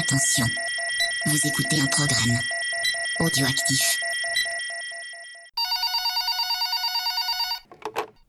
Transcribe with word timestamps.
Attention, 0.00 0.46
vous 1.26 1.46
écoutez 1.46 1.78
un 1.78 1.86
programme 1.88 2.38
audioactif. 3.18 4.00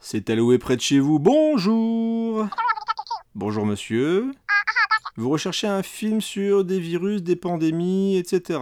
C'est 0.02 0.30
alloué 0.30 0.58
près 0.58 0.76
de 0.76 0.82
chez 0.82 1.00
vous. 1.00 1.18
Bonjour 1.18 2.46
Bonjour 3.36 3.66
monsieur. 3.66 4.32
Vous 5.16 5.30
recherchez 5.30 5.66
un 5.66 5.82
film 5.82 6.20
sur 6.20 6.66
des 6.66 6.82
virus, 6.82 7.24
des 7.24 7.38
pandémies, 7.38 8.18
etc. 8.18 8.60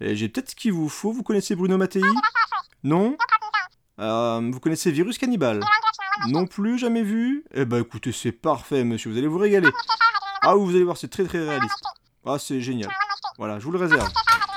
Et 0.00 0.14
J'ai 0.14 0.28
peut-être 0.28 0.50
ce 0.50 0.54
qu'il 0.54 0.72
vous 0.74 0.88
faut. 0.88 1.10
Vous 1.10 1.24
connaissez 1.24 1.56
Bruno 1.56 1.76
Mattei? 1.76 2.02
Non? 2.84 3.16
Euh, 3.98 4.48
Vous 4.52 4.60
connaissez 4.60 4.92
Virus 4.92 5.18
Cannibal? 5.18 5.58
Non 6.28 6.46
plus, 6.46 6.78
jamais 6.78 7.02
vu? 7.02 7.42
Eh 7.52 7.64
ben 7.64 7.80
écoutez, 7.80 8.12
c'est 8.12 8.30
parfait 8.30 8.84
monsieur, 8.84 9.10
vous 9.10 9.18
allez 9.18 9.26
vous 9.26 9.38
régaler. 9.38 9.70
Ah 10.42 10.54
vous 10.54 10.70
allez 10.70 10.84
voir, 10.84 10.96
c'est 10.96 11.08
très 11.08 11.24
très 11.24 11.40
réaliste. 11.42 11.84
Ah 12.30 12.38
c'est 12.38 12.60
génial. 12.60 12.90
Voilà, 13.38 13.58
je 13.58 13.64
vous 13.64 13.70
le 13.72 13.78
réserve. 13.78 14.06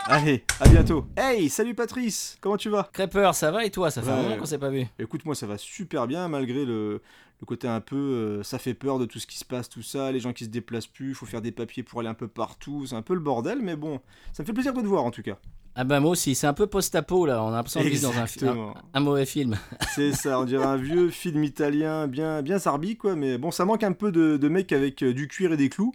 Allez, 0.08 0.44
à 0.60 0.68
bientôt. 0.68 1.06
Hey, 1.16 1.50
salut 1.50 1.74
Patrice, 1.74 2.38
comment 2.42 2.58
tu 2.58 2.68
vas? 2.70 2.90
Crêpeur, 2.92 3.34
ça 3.34 3.50
va 3.50 3.64
et 3.64 3.70
toi? 3.70 3.90
Ça 3.90 4.02
fait 4.02 4.10
un 4.12 4.18
Ouais. 4.18 4.24
moment 4.24 4.38
qu'on 4.38 4.46
s'est 4.46 4.58
pas 4.58 4.70
vu. 4.70 4.86
Écoute, 5.00 5.24
moi 5.24 5.36
ça 5.36 5.48
va 5.48 5.58
super 5.58 6.06
bien 6.06 6.28
malgré 6.28 6.66
le, 6.66 7.02
le 7.40 7.46
côté 7.46 7.70
un 7.70 7.80
peu 7.80 7.96
euh, 7.96 8.44
ça 8.44 8.60
fait 8.60 8.74
peur 8.74 9.00
de 9.00 9.06
tout 9.06 9.20
ce 9.20 9.28
qui 9.28 9.38
se 9.38 9.46
passe, 9.46 9.70
tout 9.70 9.84
ça, 9.84 10.12
les 10.12 10.20
gens 10.20 10.34
qui 10.34 10.44
se 10.44 10.50
déplacent 10.50 10.88
plus, 10.88 11.14
faut 11.14 11.26
faire 11.26 11.42
des 11.42 11.54
papiers 11.54 11.84
pour 11.84 12.02
aller 12.02 12.10
un 12.10 12.14
peu 12.14 12.28
partout, 12.28 12.86
c'est 12.88 12.96
un 12.96 13.02
peu 13.04 13.14
le 13.14 13.22
bordel, 13.22 13.60
mais 13.62 13.78
bon, 13.78 14.02
ça 14.34 14.44
me 14.44 14.48
fait 14.48 14.54
plaisir 14.54 14.74
de 14.74 14.82
te 14.82 14.88
voir 14.88 15.06
en 15.06 15.12
tout 15.12 15.22
cas. 15.22 15.38
Ah 15.74 15.86
bah 15.86 16.02
moi 16.02 16.12
aussi, 16.12 16.36
c'est 16.36 16.48
un 16.48 16.54
peu 16.54 16.68
post-apo 16.68 17.26
là, 17.26 17.42
on 17.42 17.48
a 17.48 17.52
l'impression 17.52 17.82
de 17.82 17.88
vivre 17.88 18.12
dans 18.12 18.18
un, 18.20 18.50
un, 18.50 18.74
un 18.94 19.00
mauvais 19.00 19.26
film. 19.26 19.58
C'est 19.96 20.12
ça, 20.12 20.38
on 20.38 20.44
dirait 20.44 20.66
un 20.66 20.76
vieux 20.76 21.10
film 21.10 21.46
italien 21.46 22.08
bien, 22.08 22.42
bien 22.42 22.58
zarbi 22.58 22.98
quoi, 22.98 23.16
mais 23.16 23.38
bon, 23.38 23.52
ça 23.52 23.64
manque 23.64 23.84
un 23.84 23.94
peu 23.94 24.12
de, 24.12 24.36
de 24.36 24.48
mecs 24.50 24.74
avec 24.74 25.02
euh, 25.02 25.14
du 25.14 25.30
cuir 25.30 25.54
et 25.54 25.58
des 25.58 25.70
clous. 25.70 25.94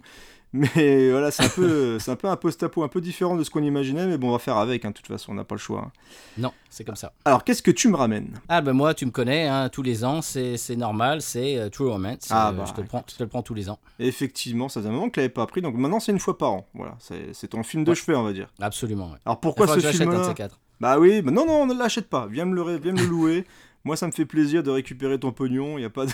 Mais 0.53 1.09
voilà, 1.11 1.29
c'est 1.31 1.43
un 1.43 1.49
peu, 1.49 1.99
c'est 1.99 2.11
un 2.11 2.15
peu 2.15 2.27
un 2.27 2.35
post-apo 2.37 2.83
un 2.83 2.87
peu 2.87 3.01
différent 3.01 3.35
de 3.35 3.43
ce 3.43 3.49
qu'on 3.49 3.61
imaginait, 3.63 4.07
mais 4.07 4.17
bon, 4.17 4.29
on 4.29 4.31
va 4.31 4.39
faire 4.39 4.57
avec, 4.57 4.85
hein, 4.85 4.89
de 4.89 4.93
toute 4.93 5.07
façon, 5.07 5.31
on 5.33 5.35
n'a 5.35 5.43
pas 5.43 5.55
le 5.55 5.59
choix. 5.59 5.81
hein. 5.87 5.91
Non, 6.37 6.53
c'est 6.69 6.83
comme 6.83 6.95
ça. 6.95 7.11
Alors, 7.25 7.43
qu'est-ce 7.43 7.61
que 7.61 7.71
tu 7.71 7.89
me 7.89 7.95
ramènes? 7.97 8.33
Ah 8.47 8.61
bah 8.61 8.73
moi, 8.73 8.93
tu 8.93 9.05
me 9.05 9.11
connais, 9.11 9.47
hein, 9.47 9.69
tous 9.69 9.81
les 9.83 10.03
ans, 10.05 10.21
c'est 10.21 10.57
c'est 10.57 10.75
normal, 10.77 11.21
c'est 11.21 11.57
euh, 11.57 11.69
True 11.69 11.89
Romance. 11.89 12.27
Ah 12.29 12.49
euh, 12.49 12.51
bah, 12.53 12.63
je, 12.67 12.73
te 12.73 12.81
le 12.81 12.87
prends, 12.87 13.03
je 13.09 13.15
te 13.15 13.23
le 13.23 13.29
prends 13.29 13.43
tous 13.43 13.53
les 13.53 13.69
ans. 13.69 13.79
Effectivement, 13.99 14.69
ça 14.69 14.79
faisait 14.79 14.89
un 14.89 14.93
moment 14.93 15.09
que 15.09 15.15
je 15.15 15.21
l'avais 15.21 15.33
pas 15.33 15.45
pris, 15.47 15.61
donc 15.61 15.75
maintenant 15.75 15.99
c'est 15.99 16.11
une 16.11 16.19
fois 16.19 16.37
par 16.37 16.51
an. 16.53 16.65
Voilà, 16.73 16.95
c'est 16.99 17.33
c'est 17.33 17.47
ton 17.49 17.63
film 17.63 17.83
de 17.83 17.89
Ouais. 17.91 17.95
chevet, 17.95 18.15
on 18.15 18.23
va 18.23 18.33
dire. 18.33 18.51
Absolument. 18.61 19.11
Ouais. 19.11 19.17
Alors 19.25 19.39
pourquoi 19.39 19.67
ce 19.67 19.79
film-là. 19.79 20.33
Bah 20.79 20.99
oui, 20.99 21.21
bah 21.23 21.31
non, 21.31 21.45
non, 21.45 21.65
ne 21.65 21.73
l'achète 21.73 22.07
pas. 22.07 22.27
Viens 22.27 22.45
me 22.45 22.55
le, 22.55 22.77
viens 22.77 22.93
me 22.93 22.99
le 22.99 23.05
louer. 23.07 23.45
Moi, 23.83 23.95
ça 23.95 24.05
me 24.05 24.11
fait 24.11 24.25
plaisir 24.25 24.63
de 24.63 24.69
récupérer 24.69 25.19
ton 25.19 25.31
pognon. 25.31 25.77
Il 25.77 25.85
a 25.85 25.89
pas 25.89 26.05
de, 26.05 26.11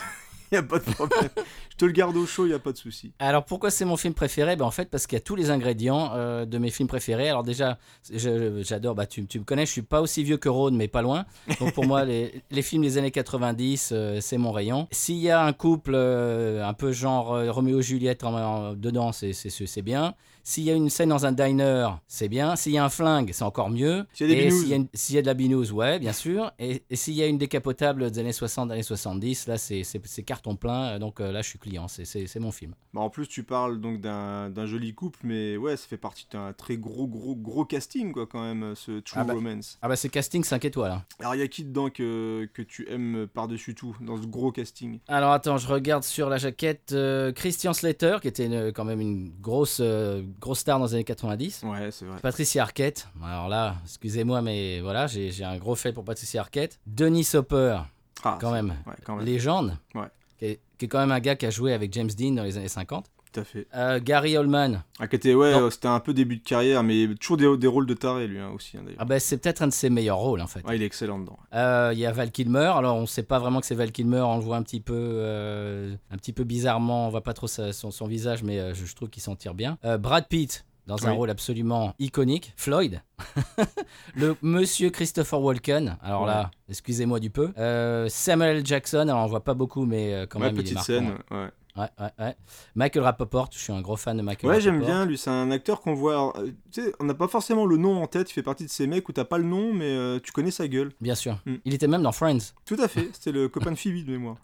y 0.53 0.57
a 0.57 0.63
pas 0.63 0.79
de 0.79 0.83
problème. 0.83 1.29
Je 1.71 1.77
te 1.77 1.85
le 1.85 1.91
garde 1.91 2.15
au 2.15 2.25
chaud, 2.25 2.45
il 2.45 2.51
y 2.51 2.53
a 2.53 2.59
pas 2.59 2.71
de 2.71 2.77
souci. 2.77 3.11
Alors 3.19 3.45
pourquoi 3.45 3.71
c'est 3.71 3.85
mon 3.85 3.97
film 3.97 4.13
préféré? 4.13 4.55
Ben, 4.55 4.65
En 4.65 4.71
fait 4.71 4.89
parce 4.89 5.07
qu'il 5.07 5.15
y 5.15 5.21
a 5.21 5.23
tous 5.23 5.35
les 5.35 5.49
ingrédients 5.49 6.11
euh, 6.13 6.45
de 6.45 6.57
mes 6.59 6.69
films 6.69 6.87
préférés. 6.87 7.29
Alors 7.29 7.43
déjà, 7.43 7.77
j'adore, 8.11 8.95
bah, 8.95 9.05
tu, 9.05 9.25
tu 9.25 9.39
me 9.39 9.43
connais, 9.43 9.65
je 9.65 9.71
suis 9.71 9.81
pas 9.81 10.01
aussi 10.01 10.23
vieux 10.23 10.37
que 10.37 10.49
Rhône, 10.49 10.75
mais 10.75 10.87
pas 10.87 11.01
loin. 11.01 11.25
Donc 11.59 11.73
pour 11.73 11.85
moi, 11.85 12.05
les, 12.05 12.43
les 12.51 12.61
films 12.61 12.83
des 12.83 12.97
années 12.97 13.11
90, 13.11 13.89
euh, 13.91 14.19
c'est 14.21 14.37
mon 14.37 14.51
rayon. 14.51 14.87
S'il 14.91 15.17
y 15.17 15.29
a 15.29 15.43
un 15.43 15.53
couple 15.53 15.93
euh, 15.95 16.63
un 16.65 16.73
peu 16.73 16.91
genre 16.91 17.27
Roméo 17.53 17.79
et 17.79 17.83
Juliette 17.83 18.23
en- 18.23 18.35
en- 18.37 18.73
dedans, 18.73 19.11
c'est 19.11 19.81
bien. 19.81 20.13
S'il 20.45 20.63
y 20.65 20.71
a 20.71 20.73
une 20.73 20.89
scène 20.89 21.09
dans 21.09 21.25
un 21.25 21.31
diner, 21.31 21.87
c'est 22.07 22.27
bien. 22.27 22.55
S'il 22.57 22.73
y 22.73 22.77
a 22.77 22.83
un 22.83 22.89
flingue, 22.89 23.31
c'est 23.33 23.45
encore 23.45 23.69
mieux. 23.69 24.05
S'il 24.13 24.27
y 24.29 24.31
a 24.31 24.35
des 24.35 24.41
et 24.41 24.45
binous. 24.47 24.59
s'il 24.59 24.69
y, 24.69 24.73
a 24.73 24.75
une- 24.75 24.87
s'il 24.93 25.15
y 25.15 25.17
a 25.17 25.21
de 25.21 25.27
la 25.27 25.33
binouse, 25.33 25.71
ouais, 25.71 25.99
bien 25.99 26.11
sûr. 26.11 26.51
Et, 26.59 26.83
et 26.89 26.95
s'il 26.97 27.13
y 27.13 27.23
a 27.23 27.27
une 27.27 27.37
décapotable 27.37 28.11
des 28.11 28.19
années 28.19 28.33
60, 28.33 28.67
des 28.67 28.73
années 28.73 28.83
70, 28.83 29.47
là, 29.47 29.57
c'est 29.57 29.83
c'est- 29.83 30.05
c'est 30.05 30.23
carton 30.23 30.55
plein. 30.57 30.99
Donc 30.99 31.21
euh, 31.21 31.31
là, 31.31 31.41
je 31.41 31.47
suis 31.49 31.59
client. 31.59 31.87
C'est- 31.87 32.03
C'est 32.05 32.27
c'est 32.27 32.39
mon 32.41 32.51
film. 32.51 32.75
Bah, 32.93 32.99
en 33.01 33.09
plus, 33.09 33.27
tu 33.27 33.43
parles 33.43 33.79
donc 33.79 34.01
d'un 34.01 34.49
d'un 34.49 34.65
joli 34.65 34.93
couple, 34.93 35.19
mais 35.23 35.55
ouais, 35.55 35.77
ça 35.77 35.87
fait 35.87 35.97
partie 35.97 36.27
d'un 36.31 36.51
très 36.51 36.75
gros, 36.77 37.07
gros, 37.07 37.35
gros 37.35 37.63
casting, 37.63 38.11
quoi, 38.11 38.27
quand 38.27 38.41
même, 38.43 38.73
ce 38.75 38.99
True 38.99 39.19
Ah 39.21 39.23
bah. 39.23 39.33
Romance. 39.35 39.77
Ah 39.81 39.87
bah 39.87 39.95
c'est 39.95 40.09
casting 40.09 40.43
5 40.43 40.65
étoiles. 40.65 40.91
hein. 40.91 41.03
Alors, 41.19 41.35
il 41.35 41.39
y 41.39 41.41
a 41.43 41.47
qui 41.47 41.63
dedans 41.63 41.89
que, 41.89 42.49
que 42.53 42.61
tu 42.61 42.85
aimes 42.89 43.27
par-dessus 43.33 43.75
tout, 43.75 43.95
dans 44.01 44.21
ce 44.21 44.27
gros 44.27 44.51
casting? 44.51 44.99
Alors 45.07 45.31
attends, 45.31 45.57
je 45.57 45.67
regarde 45.67 46.03
sur 46.03 46.29
la 46.29 46.37
jaquette 46.37 46.91
euh, 46.91 47.31
Christian 47.31 47.71
Slater, 47.73 48.17
qui 48.21 48.27
était 48.27 48.45
une- 48.47 48.73
quand 48.73 48.83
même 48.85 48.99
une 48.99 49.31
grosse, 49.39 49.77
euh, 49.81 50.21
grosse 50.39 50.59
star 50.59 50.79
dans 50.79 50.85
les 50.85 50.93
années 50.95 51.03
90. 51.03 51.63
Ouais, 51.63 51.89
c'est 51.91 52.05
vrai. 52.05 52.19
Patricia 52.21 52.61
Arquette, 52.63 53.07
alors 53.23 53.49
là, 53.49 53.75
excusez-moi, 53.83 54.41
mais 54.41 54.79
voilà, 54.81 55.07
j'ai 55.07 55.43
un 55.43 55.57
gros 55.57 55.75
fait 55.75 55.93
pour 55.93 56.03
Patricia 56.03 56.41
Arquette. 56.41 56.79
Denis 56.87 57.27
Hopper, 57.33 57.79
Ah, 58.23 58.37
quand 58.39 58.51
même, 58.51 58.75
Ouais, 58.87 58.93
quand 59.05 59.15
même. 59.17 59.25
légende, 59.25 59.77
Ouais. 59.95 60.07
qui, 60.39 60.45
est, 60.45 60.59
qui 60.77 60.85
est 60.85 60.87
quand 60.87 60.99
même 60.99 61.11
un 61.11 61.19
gars 61.19 61.35
qui 61.35 61.45
a 61.45 61.49
joué 61.49 61.73
avec 61.73 61.91
James 61.93 62.09
Dean 62.09 62.31
dans 62.31 62.43
les 62.43 62.57
années 62.57 62.67
50. 62.67 63.09
Tout 63.33 63.39
à 63.39 63.43
fait. 63.43 63.67
Euh, 63.75 63.99
Gary 64.01 64.37
Oldman, 64.37 64.83
Ah, 64.99 65.07
qui 65.07 65.15
était- 65.15 65.33
ouais, 65.33 65.53
c'était 65.71 65.87
un 65.87 65.99
peu 65.99 66.13
début 66.13 66.37
de 66.37 66.43
carrière, 66.43 66.83
mais 66.83 67.07
toujours 67.19 67.37
des, 67.37 67.57
des 67.57 67.67
rôles 67.67 67.85
de 67.87 67.93
taré, 67.95 68.27
lui, 68.27 68.39
hein, 68.39 68.51
aussi, 68.53 68.77
hein, 68.77 68.83
ah 68.99 69.05
bah, 69.05 69.19
c'est 69.19 69.37
peut-être 69.37 69.61
un 69.63 69.67
de 69.67 69.73
ses 69.73 69.89
meilleurs 69.89 70.17
rôles 70.19 70.41
en 70.41 70.47
fait. 70.47 70.63
Ouais, 70.67 70.75
il 70.75 70.83
est 70.83 70.85
excellent 70.85 71.19
dedans. 71.19 71.37
Euh, 71.53 71.91
Il 71.93 71.99
y 71.99 72.05
a 72.05 72.11
Val 72.11 72.31
Kilmer. 72.31 72.71
Alors, 72.75 72.95
on 72.97 73.01
ne 73.01 73.05
sait 73.07 73.23
pas 73.23 73.39
vraiment 73.39 73.59
que 73.59 73.65
c'est 73.65 73.75
Val 73.75 73.91
Kilmer. 73.91 74.21
On 74.21 74.37
le 74.37 74.43
voit 74.43 74.57
un 74.57 74.63
petit 74.63 74.79
peu, 74.81 74.93
euh, 74.95 75.95
un 76.11 76.17
petit 76.17 76.31
peu 76.33 76.43
bizarrement. 76.43 77.07
On 77.07 77.09
voit 77.09 77.23
pas 77.23 77.33
trop 77.33 77.47
sa- 77.47 77.73
son, 77.73 77.91
son 77.91 78.07
visage, 78.07 78.43
mais 78.43 78.73
je, 78.73 78.85
je 78.85 78.95
trouve 78.95 79.09
qu'il 79.09 79.23
s'en 79.23 79.35
tire 79.35 79.53
bien. 79.55 79.77
Brad 79.99 80.27
Pitt 80.27 80.65
dans 80.85 81.07
un 81.07 81.11
Oui. 81.11 81.15
rôle 81.17 81.29
absolument 81.29 81.93
iconique. 81.99 82.53
Floyd. 82.57 83.01
le 84.15 84.35
Monsieur 84.41 84.89
Christopher 84.89 85.41
Walken. 85.41 85.97
Alors 86.03 86.25
là, 86.25 86.51
excusez-moi 86.69 87.19
du 87.19 87.29
peu. 87.29 87.51
Euh, 87.57 88.07
Samuel. 88.09 88.65
Jackson. 88.65 88.99
Alors, 88.99 89.23
on 89.23 89.27
voit 89.27 89.43
pas 89.43 89.53
beaucoup, 89.53 89.85
mais 89.85 90.25
quand 90.29 90.39
ouais, 90.39 90.47
même, 90.47 90.55
il 90.55 90.59
est 90.59 90.63
petite 90.63 90.75
marquant. 90.75 90.85
scène, 90.93 91.13
ouais. 91.31 91.49
Ouais, 91.75 91.87
ouais, 91.99 92.09
ouais. 92.19 92.35
Michael 92.75 93.03
Rappaport. 93.03 93.49
Je 93.51 93.57
suis 93.59 93.73
un 93.73 93.81
gros 93.81 93.95
fan 93.95 94.15
de 94.17 94.21
Michael 94.21 94.49
Ouais, 94.49 94.61
j'aime 94.61 94.79
bien, 94.79 95.05
lui, 95.05 95.17
c'est 95.17 95.29
un 95.31 95.49
acteur 95.51 95.81
qu'on 95.81 95.95
voit. 95.95 96.37
euh, 96.39 96.51
tu 96.71 96.83
sais, 96.83 96.93
on 96.99 97.05
n'a 97.05 97.13
pas 97.15 97.27
forcément 97.27 97.65
le 97.65 97.77
nom 97.77 98.01
en 98.03 98.07
tête, 98.07 98.29
il 98.29 98.33
fait 98.33 98.43
partie 98.43 98.65
de 98.65 98.69
ces 98.69 98.85
mecs 98.87 99.07
où 99.09 99.11
t'as 99.11 99.25
pas 99.25 99.37
le 99.39 99.43
nom, 99.43 99.73
mais 99.73 99.85
euh, 99.89 100.19
tu 100.21 100.31
connais 100.31 100.51
sa 100.51 100.67
gueule. 100.67 100.91
Bien 101.01 101.15
sûr. 101.15 101.39
Mm. 101.47 101.55
Il 101.65 101.73
était 101.73 101.87
même 101.87 102.03
dans 102.03 102.11
Friends. 102.11 102.53
Tout 102.65 102.77
à 102.79 102.87
fait, 102.87 103.09
c'était 103.13 103.31
le 103.31 103.49
copain 103.49 103.71
de 103.71 103.75
Phoebe 103.75 104.05
de 104.05 104.11
mémoire. 104.11 104.37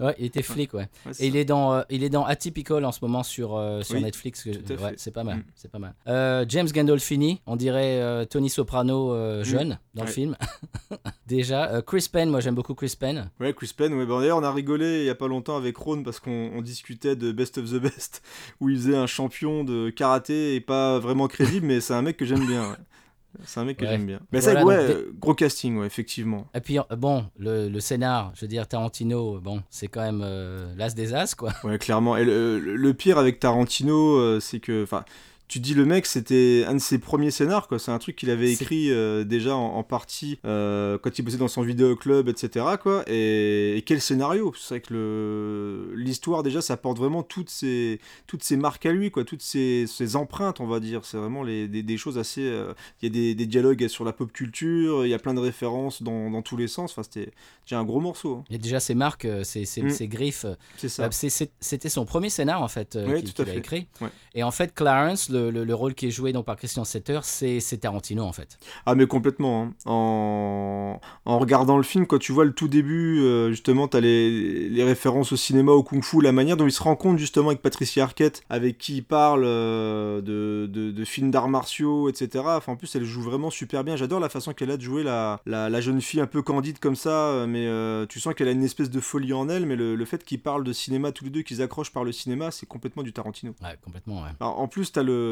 Ouais, 0.00 0.14
il 0.18 0.26
était 0.26 0.42
flic, 0.42 0.74
ouais. 0.74 0.88
Et 1.18 1.26
il 1.26 1.32
ça. 1.32 1.38
est 1.38 1.44
dans, 1.44 1.74
euh, 1.74 1.82
il 1.90 2.04
est 2.04 2.08
dans 2.10 2.24
Atypical 2.24 2.84
en 2.84 2.92
ce 2.92 3.00
moment 3.02 3.22
sur, 3.24 3.48
sur 3.82 3.96
Oui, 3.96 4.02
Netflix. 4.02 4.44
ouais, 4.46 4.94
c'est 4.96 5.10
pas 5.12 5.24
mal, 5.24 5.38
Mm. 5.38 5.44
c'est 5.56 5.70
pas 5.70 5.78
mal. 5.80 6.46
James 6.48 6.68
Gandolfini, 6.72 7.40
on 7.46 7.56
dirait 7.56 8.26
Tony 8.26 8.48
Soprano 8.48 9.42
jeune 9.42 9.78
dans 9.94 10.04
le 10.04 10.08
Mm. 10.10 10.12
Film. 10.12 10.36
Déjà, 11.26 11.82
Chris 11.82 12.08
Penn, 12.12 12.30
moi 12.30 12.40
j'aime 12.40 12.54
beaucoup 12.54 12.74
Chris 12.74 12.94
Penn. 12.98 13.30
Ouais, 13.40 13.52
Chris 13.52 13.72
Penn, 13.76 13.92
ouais, 13.94 14.06
bah, 14.06 14.20
d'ailleurs 14.20 14.38
on 14.38 14.44
a 14.44 14.52
rigolé 14.52 15.00
il 15.00 15.06
y 15.06 15.10
a 15.10 15.14
pas 15.16 15.26
longtemps 15.26 15.56
avec 15.56 15.76
Ron 15.76 16.02
parce 16.04 16.20
qu'on 16.20 16.50
on 16.54 16.62
discutait 16.76 17.16
de 17.16 17.32
Best 17.32 17.58
of 17.58 17.70
the 17.70 17.76
Best, 17.80 18.22
où 18.60 18.68
il 18.68 18.76
faisait 18.76 18.96
un 18.96 19.06
champion 19.06 19.64
de 19.64 19.90
karaté 19.90 20.54
et 20.54 20.60
pas 20.60 20.98
vraiment 20.98 21.26
crédible, 21.28 21.66
mais 21.66 21.80
c'est 21.80 21.94
un 21.94 22.02
mec 22.02 22.16
que 22.16 22.24
j'aime 22.26 22.46
bien. 22.46 22.70
ouais. 22.70 22.76
C'est 23.44 23.60
un 23.60 23.64
mec 23.64 23.76
que 23.76 23.84
Ouais. 23.84 23.90
j'aime 23.90 24.06
bien. 24.06 24.20
Mais 24.32 24.40
Voilà, 24.40 24.60
ça, 24.60 24.66
ouais, 24.66 24.86
donc, 24.86 24.96
euh, 24.96 25.12
gros 25.18 25.34
casting, 25.34 25.76
ouais, 25.76 25.86
effectivement. 25.86 26.46
Et 26.54 26.60
puis 26.60 26.78
euh, 26.78 26.82
bon, 26.96 27.26
le, 27.38 27.68
le 27.68 27.80
scénar, 27.80 28.32
je 28.34 28.40
veux 28.42 28.48
dire 28.48 28.66
Tarantino, 28.66 29.40
bon, 29.40 29.62
c'est 29.68 29.88
quand 29.88 30.00
même 30.00 30.22
euh, 30.24 30.72
l'as 30.76 30.94
des 30.94 31.12
as 31.12 31.34
quoi. 31.34 31.52
Ouais, 31.62 31.76
clairement. 31.78 32.16
Et 32.16 32.24
le, 32.24 32.58
le- 32.58 32.94
pire 32.94 33.18
avec 33.18 33.38
Tarantino, 33.38 34.16
euh, 34.16 34.40
c'est 34.40 34.58
que, 34.60 34.82
enfin, 34.84 35.04
tu 35.48 35.60
dis 35.60 35.74
le 35.74 35.84
mec, 35.84 36.06
c'était 36.06 36.64
un 36.66 36.74
de 36.74 36.78
ses 36.80 36.98
premiers 36.98 37.30
scénars, 37.30 37.68
quoi. 37.68 37.78
C'est 37.78 37.90
un 37.92 37.98
truc 37.98 38.16
qu'il 38.16 38.30
avait 38.30 38.52
écrit 38.52 38.90
euh, 38.90 39.22
déjà 39.24 39.54
en, 39.56 39.76
en 39.76 39.82
partie 39.82 40.38
euh, 40.44 40.98
quand 40.98 41.18
il 41.18 41.22
bossait 41.22 41.36
dans 41.36 41.48
son 41.48 41.62
vidéoclub, 41.62 42.28
etc., 42.28 42.64
quoi. 42.82 43.04
Et, 43.06 43.76
et 43.76 43.82
quel 43.82 44.00
scénario? 44.00 44.52
C'est 44.58 44.74
vrai 44.74 44.80
que 44.80 44.92
le 44.94 45.92
l'histoire 45.94 46.42
déjà, 46.42 46.60
ça 46.60 46.76
porte 46.76 46.98
vraiment 46.98 47.22
toutes 47.22 47.50
ces 47.50 48.00
toutes 48.26 48.48
marques 48.52 48.86
à 48.86 48.92
lui, 48.92 49.10
quoi, 49.10 49.24
toutes 49.24 49.42
ces, 49.42 49.86
ces 49.86 50.16
empreintes, 50.16 50.60
on 50.60 50.66
va 50.66 50.80
dire. 50.80 51.04
C'est 51.04 51.16
vraiment 51.16 51.42
les, 51.42 51.68
des, 51.68 51.82
des 51.82 51.96
choses 51.96 52.18
assez. 52.18 52.42
euh, 52.42 52.72
Il 53.02 53.06
y 53.06 53.10
a 53.10 53.12
des, 53.12 53.34
des 53.34 53.46
dialogues 53.46 53.86
sur 53.88 54.04
la 54.04 54.12
pop 54.12 54.32
culture, 54.32 55.04
il 55.06 55.10
y 55.10 55.14
a 55.14 55.18
plein 55.18 55.34
de 55.34 55.40
références 55.40 56.02
dans, 56.02 56.30
dans 56.30 56.42
tous 56.42 56.56
les 56.56 56.68
sens. 56.68 56.92
Enfin, 56.92 57.02
c'était 57.02 57.30
déjà 57.64 57.78
un 57.78 57.84
gros 57.84 58.00
morceau. 58.00 58.36
hein. 58.36 58.44
Il 58.50 58.52
y 58.52 58.58
a 58.58 58.62
déjà 58.62 58.80
ses 58.80 58.94
marques, 58.94 59.26
ses, 59.44 59.64
ses, 59.64 59.82
Mm. 59.82 59.90
ses 59.90 60.08
griffes. 60.08 60.46
C'est 60.76 60.88
ça. 60.88 61.04
bah, 61.04 61.12
c'est- 61.12 61.50
C'était 61.60 61.88
son 61.88 62.04
premier 62.04 62.30
scénar 62.30 62.62
en 62.62 62.68
fait 62.68 62.98
qu'il 63.20 63.32
tout 63.32 63.42
à 63.42 63.44
qu'il 63.44 63.50
a 63.50 63.52
fait. 63.52 63.58
écrit. 63.58 63.86
Ouais. 64.00 64.08
Et 64.34 64.42
en 64.42 64.50
fait, 64.50 64.74
Clarence, 64.74 65.28
le, 65.28 65.35
le- 65.38 65.64
le 65.64 65.74
rôle 65.74 65.94
qui 65.94 66.06
est 66.06 66.10
joué 66.10 66.32
donc 66.32 66.44
par 66.46 66.56
Christian 66.56 66.84
Setter, 66.84 67.20
c'est 67.22 67.60
Tarantino 67.80 68.22
en 68.24 68.32
fait. 68.32 68.58
Ah 68.86 68.94
mais 68.94 69.06
complètement. 69.06 69.62
hein. 69.64 69.72
En... 69.84 71.00
en 71.24 71.38
regardant 71.38 71.76
le 71.76 71.82
film, 71.82 72.06
quand 72.06 72.18
tu 72.18 72.32
vois 72.32 72.44
le 72.44 72.52
tout 72.52 72.68
début, 72.68 73.20
euh, 73.20 73.50
justement, 73.50 73.88
t'as 73.88 74.00
les... 74.00 74.68
les 74.68 74.84
références 74.84 75.32
au 75.32 75.36
cinéma, 75.36 75.72
au 75.72 75.82
kung-fu, 75.82 76.20
la 76.22 76.32
manière 76.32 76.56
dont 76.56 76.66
il 76.66 76.72
se 76.72 76.82
rencontre 76.82 77.18
justement 77.18 77.48
avec 77.48 77.62
Patricia 77.62 78.04
Arquette, 78.04 78.42
avec 78.50 78.78
qui 78.78 78.96
il 78.98 79.02
parle 79.02 79.42
euh, 79.44 80.20
de, 80.20 80.66
de, 80.72 80.90
de 80.90 81.04
films 81.04 81.30
d'arts 81.30 81.48
martiaux, 81.48 82.08
etc. 82.08 82.44
Enfin, 82.46 82.72
en 82.72 82.76
plus, 82.76 82.94
elle 82.96 83.04
joue 83.04 83.22
vraiment 83.22 83.50
super 83.50 83.84
bien. 83.84 83.96
J'adore 83.96 84.20
la 84.20 84.28
façon 84.28 84.52
qu'elle 84.52 84.70
a 84.70 84.76
de 84.76 84.82
jouer 84.82 85.02
la, 85.02 85.40
la, 85.46 85.68
la 85.68 85.80
jeune 85.80 86.00
fille 86.00 86.20
un 86.20 86.26
peu 86.26 86.42
candide 86.42 86.78
comme 86.78 86.96
ça, 86.96 87.10
euh, 87.28 87.46
mais 87.46 87.66
euh, 87.66 88.06
tu 88.06 88.20
sens 88.20 88.34
qu'elle 88.34 88.48
a 88.48 88.52
une 88.52 88.64
espèce 88.64 88.90
de 88.90 89.00
folie 89.00 89.32
en 89.32 89.48
elle, 89.48 89.66
mais 89.66 89.76
le, 89.76 89.94
le 89.94 90.04
fait 90.04 90.24
qu'ils 90.24 90.40
parlent 90.40 90.64
de 90.64 90.72
cinéma 90.72 91.12
tous 91.12 91.24
les 91.24 91.30
deux, 91.30 91.42
qu'ils 91.42 91.62
accrochent 91.62 91.92
par 91.92 92.04
le 92.04 92.12
cinéma, 92.12 92.50
c'est 92.50 92.66
complètement 92.66 93.02
du 93.02 93.12
Tarantino. 93.12 93.54
Ouais, 93.62 93.76
complètement. 93.84 94.22
Ouais. 94.22 94.30
Alors, 94.40 94.60
en 94.60 94.68
plus, 94.68 94.90
as 94.96 95.02
le... 95.02 95.25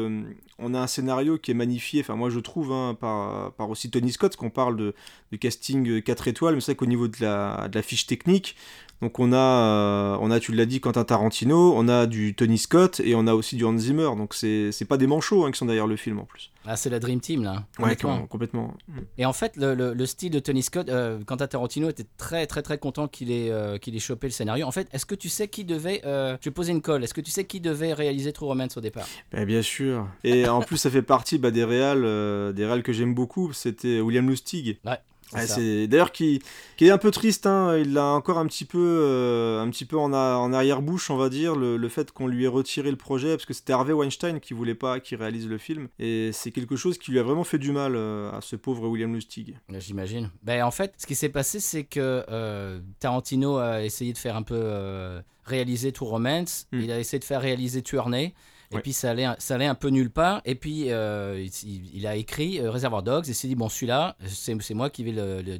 on 0.59 0.73
a 0.73 0.79
un 0.79 0.87
scénario 0.87 1.37
qui 1.37 1.51
est 1.51 1.55
magnifié, 1.55 2.01
enfin 2.01 2.15
moi 2.15 2.29
je 2.29 2.39
trouve, 2.39 2.71
hein, 2.71 2.97
par, 2.99 3.69
aussi 3.69 3.89
Tony 3.89 4.11
Scott, 4.11 4.35
qu'on 4.35 4.49
parle 4.49 4.77
de, 4.77 4.93
casting 5.39 6.01
4 6.01 6.27
étoiles, 6.27 6.55
mais 6.55 6.61
c'est 6.61 6.71
vrai 6.71 6.77
qu'au 6.77 6.85
niveau 6.85 7.07
de 7.07 7.21
la 7.21 7.81
fiche 7.81 8.07
technique, 8.07 8.55
Donc 9.01 9.19
on 9.19 9.33
a, 9.33 9.37
euh, 9.37 10.17
on 10.21 10.31
a, 10.31 10.39
tu 10.39 10.53
l'as 10.53 10.65
dit, 10.65 10.79
Quentin 10.79 11.03
Tarantino, 11.03 11.73
on 11.75 11.87
a 11.89 12.05
du 12.05 12.33
Tony 12.33 12.57
Scott 12.57 13.01
et 13.03 13.13
on 13.15 13.27
a 13.27 13.33
aussi 13.33 13.55
du 13.57 13.65
Hans 13.65 13.77
Zimmer. 13.77 14.09
Donc 14.17 14.33
c'est 14.33 14.71
c'est 14.71 14.85
pas 14.85 14.97
des 14.97 15.05
manchots 15.07 15.45
hein, 15.45 15.51
qui 15.51 15.57
sont 15.59 15.65
derrière 15.65 15.85
le 15.87 15.95
film 15.97 16.19
en 16.19 16.23
plus. 16.25 16.51
Ah, 16.65 16.75
c'est 16.75 16.89
la 16.89 16.99
Dream 16.99 17.19
Team 17.19 17.43
là. 17.43 17.65
Ouais, 17.77 17.95
complètement. 18.29 18.73
Mm. 18.87 18.99
Et 19.19 19.25
en 19.25 19.33
fait, 19.33 19.55
le, 19.57 19.75
le- 19.75 19.93
le 19.93 20.05
style 20.05 20.31
de 20.31 20.39
Tony 20.39 20.63
Scott, 20.63 20.89
euh, 20.89 21.19
Quentin 21.25 21.45
Tarantino 21.45 21.89
était 21.89 22.05
très 22.17 22.47
très 22.47 22.61
très 22.63 22.77
content 22.77 23.07
qu'il 23.07 23.31
ait, 23.31 23.51
euh, 23.51 23.77
qu'il 23.77 23.95
ait 23.95 23.99
chopé 23.99 24.27
le 24.27 24.31
scénario. 24.33 24.65
En 24.65 24.71
fait, 24.71 24.87
est-ce 24.93 25.05
que 25.05 25.13
tu 25.15 25.29
sais 25.29 25.47
qui 25.47 25.65
devait, 25.65 26.01
euh, 26.05 26.37
je 26.41 26.49
vais 26.49 26.53
poser 26.53 26.71
une 26.71 26.81
colle, 26.81 27.03
est-ce 27.03 27.13
que 27.13 27.21
tu 27.21 27.31
sais 27.31 27.43
qui 27.45 27.59
devait 27.59 27.93
réaliser 27.93 28.31
True 28.33 28.47
Romance 28.47 28.77
au 28.77 28.81
départ? 28.81 29.05
Bah, 29.31 29.45
bien 29.45 29.61
sûr. 29.61 30.07
Et 30.23 30.47
en 30.47 30.61
plus, 30.61 30.77
ça 30.77 30.89
fait 30.89 31.01
partie 31.03 31.37
bah, 31.37 31.51
des 31.51 31.65
réals, 31.65 32.53
des 32.55 32.65
réals 32.65 32.81
que 32.81 32.93
j'aime 32.93 33.13
beaucoup. 33.13 33.53
C'était 33.53 33.99
William 33.99 34.27
Lustig. 34.27 34.79
Ouais. 34.85 34.97
C'est 35.35 35.41
Ouais, 35.41 35.47
ça. 35.47 35.55
c'est 35.55 35.87
d'ailleurs 35.87 36.11
qui, 36.11 36.41
qui 36.77 36.85
est 36.85 36.91
un 36.91 36.97
peu 36.97 37.11
triste. 37.11 37.45
Hein. 37.45 37.77
Il 37.77 37.93
l'a 37.93 38.05
encore 38.05 38.37
un 38.37 38.45
petit 38.47 38.65
peu, 38.65 38.79
euh, 38.81 39.61
un 39.61 39.69
petit 39.69 39.85
peu 39.85 39.97
en, 39.97 40.13
a- 40.13 40.37
en 40.37 40.53
arrière-bouche, 40.53 41.09
on 41.09 41.17
va 41.17 41.29
dire, 41.29 41.55
le, 41.55 41.77
le 41.77 41.89
fait 41.89 42.11
qu'on 42.11 42.27
lui 42.27 42.45
ait 42.45 42.47
retiré 42.49 42.89
le 42.91 42.97
projet 42.97 43.29
parce 43.35 43.45
que 43.45 43.53
c'était 43.53 43.73
Harvey 43.73 43.93
Weinstein 43.93 44.39
qui 44.39 44.53
voulait 44.53 44.75
pas 44.75 44.99
qu'il 44.99 45.17
réalise 45.17 45.47
le 45.47 45.57
film. 45.57 45.87
Et 45.99 46.31
c'est 46.33 46.51
quelque 46.51 46.75
chose 46.75 46.97
qui 46.97 47.11
lui 47.11 47.19
a 47.19 47.23
vraiment 47.23 47.43
fait 47.43 47.59
du 47.59 47.71
mal 47.71 47.93
euh, 47.95 48.31
à 48.31 48.41
ce 48.41 48.55
pauvre 48.55 48.87
William 48.87 49.13
Lustig. 49.13 49.57
J'imagine. 49.69 50.29
Ben, 50.43 50.63
en 50.63 50.71
fait, 50.71 50.93
ce 50.97 51.05
qui 51.07 51.15
s'est 51.15 51.29
passé, 51.29 51.59
c'est 51.59 51.83
que 51.83 52.23
euh, 52.29 52.79
Tarantino 52.99 53.57
a 53.57 53.83
essayé 53.83 54.13
de 54.13 54.17
faire 54.17 54.35
un 54.35 54.43
peu 54.43 55.21
réaliser 55.43 55.91
True 55.91 56.07
Romance. 56.07 56.67
Hmm. 56.71 56.79
Il 56.81 56.91
a 56.91 56.99
essayé 56.99 57.19
de 57.19 57.23
faire 57.23 57.41
réaliser 57.41 57.81
Tueur 57.81 58.09
Né. 58.09 58.33
Et 58.71 58.75
puis 58.81 58.93
ça 58.93 59.11
allait, 59.11 59.27
ça 59.39 59.55
allait 59.55 59.65
un 59.67 59.75
peu 59.75 59.89
nulle 59.89 60.09
part. 60.09 60.41
Et 60.45 60.55
puis 60.55 60.91
euh, 60.91 61.45
il, 61.63 61.95
il 61.97 62.07
a 62.07 62.15
écrit 62.15 62.59
euh, 62.59 62.71
Reservoir 62.71 63.03
Dogs 63.03 63.29
et 63.29 63.33
s'est 63.33 63.47
dit 63.47 63.55
bon 63.55 63.69
celui-là, 63.69 64.15
c'est 64.27 64.73
moi 64.73 64.89
qui 64.89 65.03
vais 65.03 65.11
le, 65.11 65.41
le- 65.41 65.59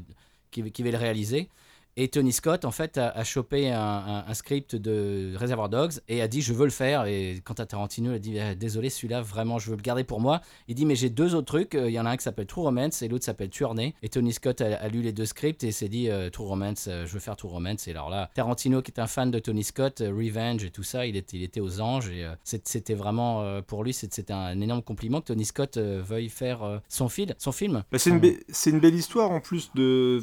qui, 0.52 0.62
vais- 0.62 0.72
qui 0.72 0.84
vais 0.84 0.92
le 0.92 0.98
réaliser. 0.98 1.50
Et 1.98 2.10
Tony 2.10 2.34
Scott 2.34 2.66
en 2.66 2.72
fait 2.72 2.98
a, 2.98 3.10
a 3.10 3.24
chopé 3.24 3.72
un, 3.72 3.80
un- 3.80 4.26
un 4.28 4.34
script 4.34 4.76
de 4.76 5.34
Reservoir 5.38 5.70
Dogs 5.70 5.94
et 6.10 6.22
a 6.22 6.28
dit 6.28 6.42
je 6.42 6.54
veux 6.54 6.66
le 6.66 6.72
faire. 6.72 7.06
Et 7.06 7.42
quant 7.46 7.54
à 7.54 7.66
Tarantino, 7.66 8.12
il 8.12 8.16
a 8.16 8.20
dit 8.20 8.40
Ah, 8.40 8.54
désolé 8.54 8.90
celui-là 8.90 9.22
vraiment 9.22 9.60
je 9.60 9.70
veux 9.70 9.78
le 9.78 9.82
garder 9.82 10.04
pour 10.04 10.20
moi. 10.20 10.42
Il 10.68 10.76
dit 10.76 10.86
mais 10.86 10.96
j'ai 10.96 11.10
deux 11.10 11.36
autres 11.36 11.46
trucs. 11.46 11.74
Euh, 11.76 11.90
Il 11.90 11.94
y 11.94 12.00
en 12.00 12.06
a 12.06 12.10
un 12.10 12.18
qui 12.18 12.24
s'appelle 12.24 12.48
True 12.48 12.64
Romance 12.64 13.02
et 13.02 13.08
l'autre 13.08 13.24
s'appelle 13.24 13.50
Tueur 13.50 13.76
Né. 13.76 13.96
Et 14.04 14.10
Tony 14.10 14.34
Scott 14.34 14.60
a, 14.60 14.76
a 14.76 14.88
lu 14.90 15.02
les 15.02 15.14
deux 15.14 15.26
scripts 15.26 15.64
et 15.64 15.72
s'est 15.72 15.88
dit 15.88 16.10
euh, 16.10 16.30
True 16.30 16.46
Romance, 16.48 16.88
euh, 16.90 17.06
je 17.06 17.14
veux 17.14 17.20
faire 17.20 17.38
True 17.38 17.48
Romance. 17.50 17.88
Et 17.88 17.92
alors 17.92 18.10
là, 18.10 18.30
Tarantino 18.34 18.82
qui 18.82 18.92
est 18.92 19.00
un 19.00 19.08
fan 19.08 19.32
de 19.32 19.40
Tony 19.40 19.64
Scott, 19.64 20.00
Revenge 20.06 20.66
et 20.66 20.72
tout 20.72 20.84
ça, 20.84 21.06
il 21.06 21.16
était, 21.16 21.38
il 21.38 21.44
était 21.44 21.62
aux 21.62 21.80
anges 21.80 22.10
et 22.10 22.28
c'était 22.44 22.94
vraiment 22.94 23.62
pour 23.62 23.84
lui 23.86 23.94
c'était 23.94 24.32
un 24.34 24.60
énorme 24.60 24.82
compliment 24.82 25.22
que 25.22 25.28
Tony 25.28 25.46
Scott 25.46 25.78
veuille 25.78 26.28
faire 26.30 26.82
son, 26.90 27.08
fil, 27.08 27.36
son 27.38 27.54
film. 27.54 27.84
Bah, 27.92 28.00
c'est 28.00 28.10
une, 28.10 28.20
be- 28.20 28.70
une 28.70 28.80
belle 28.82 28.96
histoire 28.96 29.32
en 29.32 29.40
plus 29.40 29.72
de 29.76 30.22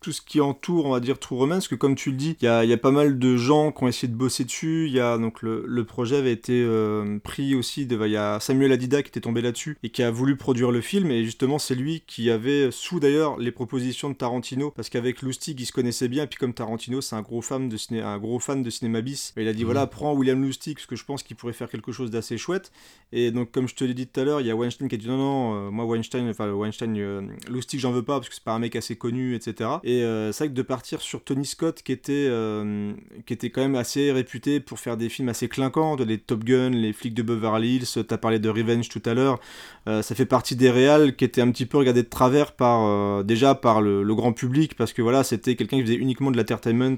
tout 0.00 0.12
ce 0.12 0.20
qui 0.20 0.40
entoure, 0.40 0.86
on 0.86 0.90
va 0.90 1.00
dire, 1.00 1.18
True 1.18 1.36
Romance, 1.36 1.56
parce 1.64 1.68
que 1.68 1.74
comme 1.74 1.94
tu 1.94 2.10
le 2.10 2.16
dis, 2.16 2.36
il 2.40 2.44
y 2.44 2.48
a, 2.48 2.64
y 2.64 2.72
a 2.72 2.76
pas 2.76 2.90
mal 2.90 3.18
de 3.18 3.36
gens 3.36 3.72
qui 3.72 3.84
ont 3.84 3.88
essayé 3.88 4.08
de 4.08 4.16
bosser 4.16 4.44
dessus. 4.44 4.86
Il 4.86 4.92
y 4.92 5.00
a 5.00 5.18
donc 5.18 5.42
le, 5.42 5.64
le 5.66 5.84
projet 5.84 6.16
avait 6.16 6.32
été 6.32 6.62
euh, 6.64 7.18
pris 7.22 7.54
aussi, 7.54 7.86
de, 7.86 7.98
il 8.06 8.12
y 8.12 8.16
a 8.16 8.38
Samuel 8.40 8.72
Adida 8.72 9.02
qui 9.02 9.08
était 9.08 9.20
tombé 9.20 9.40
là-dessus 9.42 9.78
et 9.82 9.90
qui 9.90 10.02
a 10.02 10.10
voulu 10.10 10.36
produire 10.36 10.70
le 10.70 10.80
film. 10.80 11.10
Et 11.10 11.24
justement, 11.24 11.58
c'est 11.58 11.74
lui 11.74 12.02
qui 12.06 12.30
avait 12.30 12.70
sous 12.70 13.00
d'ailleurs 13.00 13.38
les 13.38 13.50
propositions 13.52 14.10
de 14.10 14.14
Tarantino, 14.14 14.70
parce 14.70 14.88
qu'avec 14.88 15.22
Lustig, 15.22 15.58
il 15.60 15.66
se 15.66 15.72
connaissait 15.72 16.08
bien. 16.08 16.24
Et 16.24 16.26
puis 16.26 16.38
comme 16.38 16.54
Tarantino, 16.54 17.00
c'est 17.00 17.16
un 17.16 17.22
gros 17.22 17.42
fan 17.42 17.68
de 17.68 17.76
ciné, 17.76 18.00
un 18.02 18.18
gros 18.18 18.38
fan 18.38 18.62
de 18.62 18.70
cinéma 18.70 19.00
bis, 19.00 19.32
il 19.36 19.48
a 19.48 19.52
dit 19.52 19.60
Mhm. 19.60 19.64
voilà, 19.66 19.86
prends 19.86 20.12
William 20.14 20.42
Lustig, 20.42 20.74
parce 20.74 20.86
que 20.86 20.96
je 20.96 21.04
pense 21.04 21.22
qu'il 21.22 21.36
pourrait 21.36 21.52
faire 21.52 21.68
quelque 21.68 21.92
chose 21.92 22.10
d'assez 22.10 22.38
chouette. 22.38 22.70
Et 23.12 23.30
donc, 23.30 23.50
comme 23.50 23.68
je 23.68 23.74
te 23.74 23.84
l'ai 23.84 23.94
dit 23.94 24.06
tout 24.06 24.20
à 24.20 24.24
l'heure, 24.24 24.40
il 24.40 24.46
y 24.46 24.50
a 24.50 24.56
Weinstein 24.56 24.88
qui 24.88 24.94
a 24.94 24.98
dit 24.98 25.08
non, 25.08 25.16
non, 25.16 25.54
euh, 25.68 25.70
moi 25.70 25.84
Weinstein, 25.84 26.28
enfin 26.28 26.50
Weinstein, 26.50 26.96
euh, 26.98 27.22
Lustig, 27.48 27.80
j'en 27.80 27.92
veux 27.92 28.02
pas 28.02 28.14
parce 28.18 28.28
que 28.28 28.34
c'est 28.34 28.44
pas 28.44 28.52
un 28.52 28.58
mec 28.58 28.76
assez 28.76 28.96
connu, 28.96 29.34
etc. 29.34 29.70
Et 29.86 30.02
euh, 30.02 30.32
c'est 30.32 30.42
vrai 30.42 30.48
que 30.48 30.56
de 30.56 30.62
partir 30.62 31.00
sur 31.00 31.22
Tony 31.22 31.46
Scott, 31.46 31.80
qui 31.84 31.92
était, 31.92 32.26
euh, 32.28 32.92
qui 33.24 33.32
était 33.32 33.50
quand 33.50 33.60
même 33.60 33.76
assez 33.76 34.10
réputé 34.10 34.58
pour 34.58 34.80
faire 34.80 34.96
des 34.96 35.08
films 35.08 35.28
assez 35.28 35.48
clinquants, 35.48 35.94
les 35.94 36.18
Top 36.18 36.42
Gun, 36.42 36.70
les 36.70 36.92
flics 36.92 37.14
de 37.14 37.22
Beverly 37.22 37.76
Hills, 37.76 38.04
t'as 38.04 38.18
parlé 38.18 38.40
de 38.40 38.48
Revenge 38.48 38.88
tout 38.88 39.02
à 39.04 39.14
l'heure, 39.14 39.38
euh, 39.86 40.02
ça 40.02 40.16
fait 40.16 40.26
partie 40.26 40.56
des 40.56 40.72
réals 40.72 41.14
qui 41.14 41.24
étaient 41.24 41.40
un 41.40 41.52
petit 41.52 41.66
peu 41.66 41.78
regardés 41.78 42.02
de 42.02 42.08
travers 42.08 42.50
par, 42.50 43.22
déjà 43.22 43.54
par 43.54 43.80
le, 43.80 44.02
grand 44.16 44.32
public, 44.32 44.74
parce 44.74 44.92
que 44.92 45.02
voilà, 45.02 45.22
c'était 45.22 45.54
quelqu'un 45.54 45.76
qui 45.76 45.84
faisait 45.84 45.94
uniquement 45.94 46.32
de 46.32 46.36
l'entertainment 46.36 46.96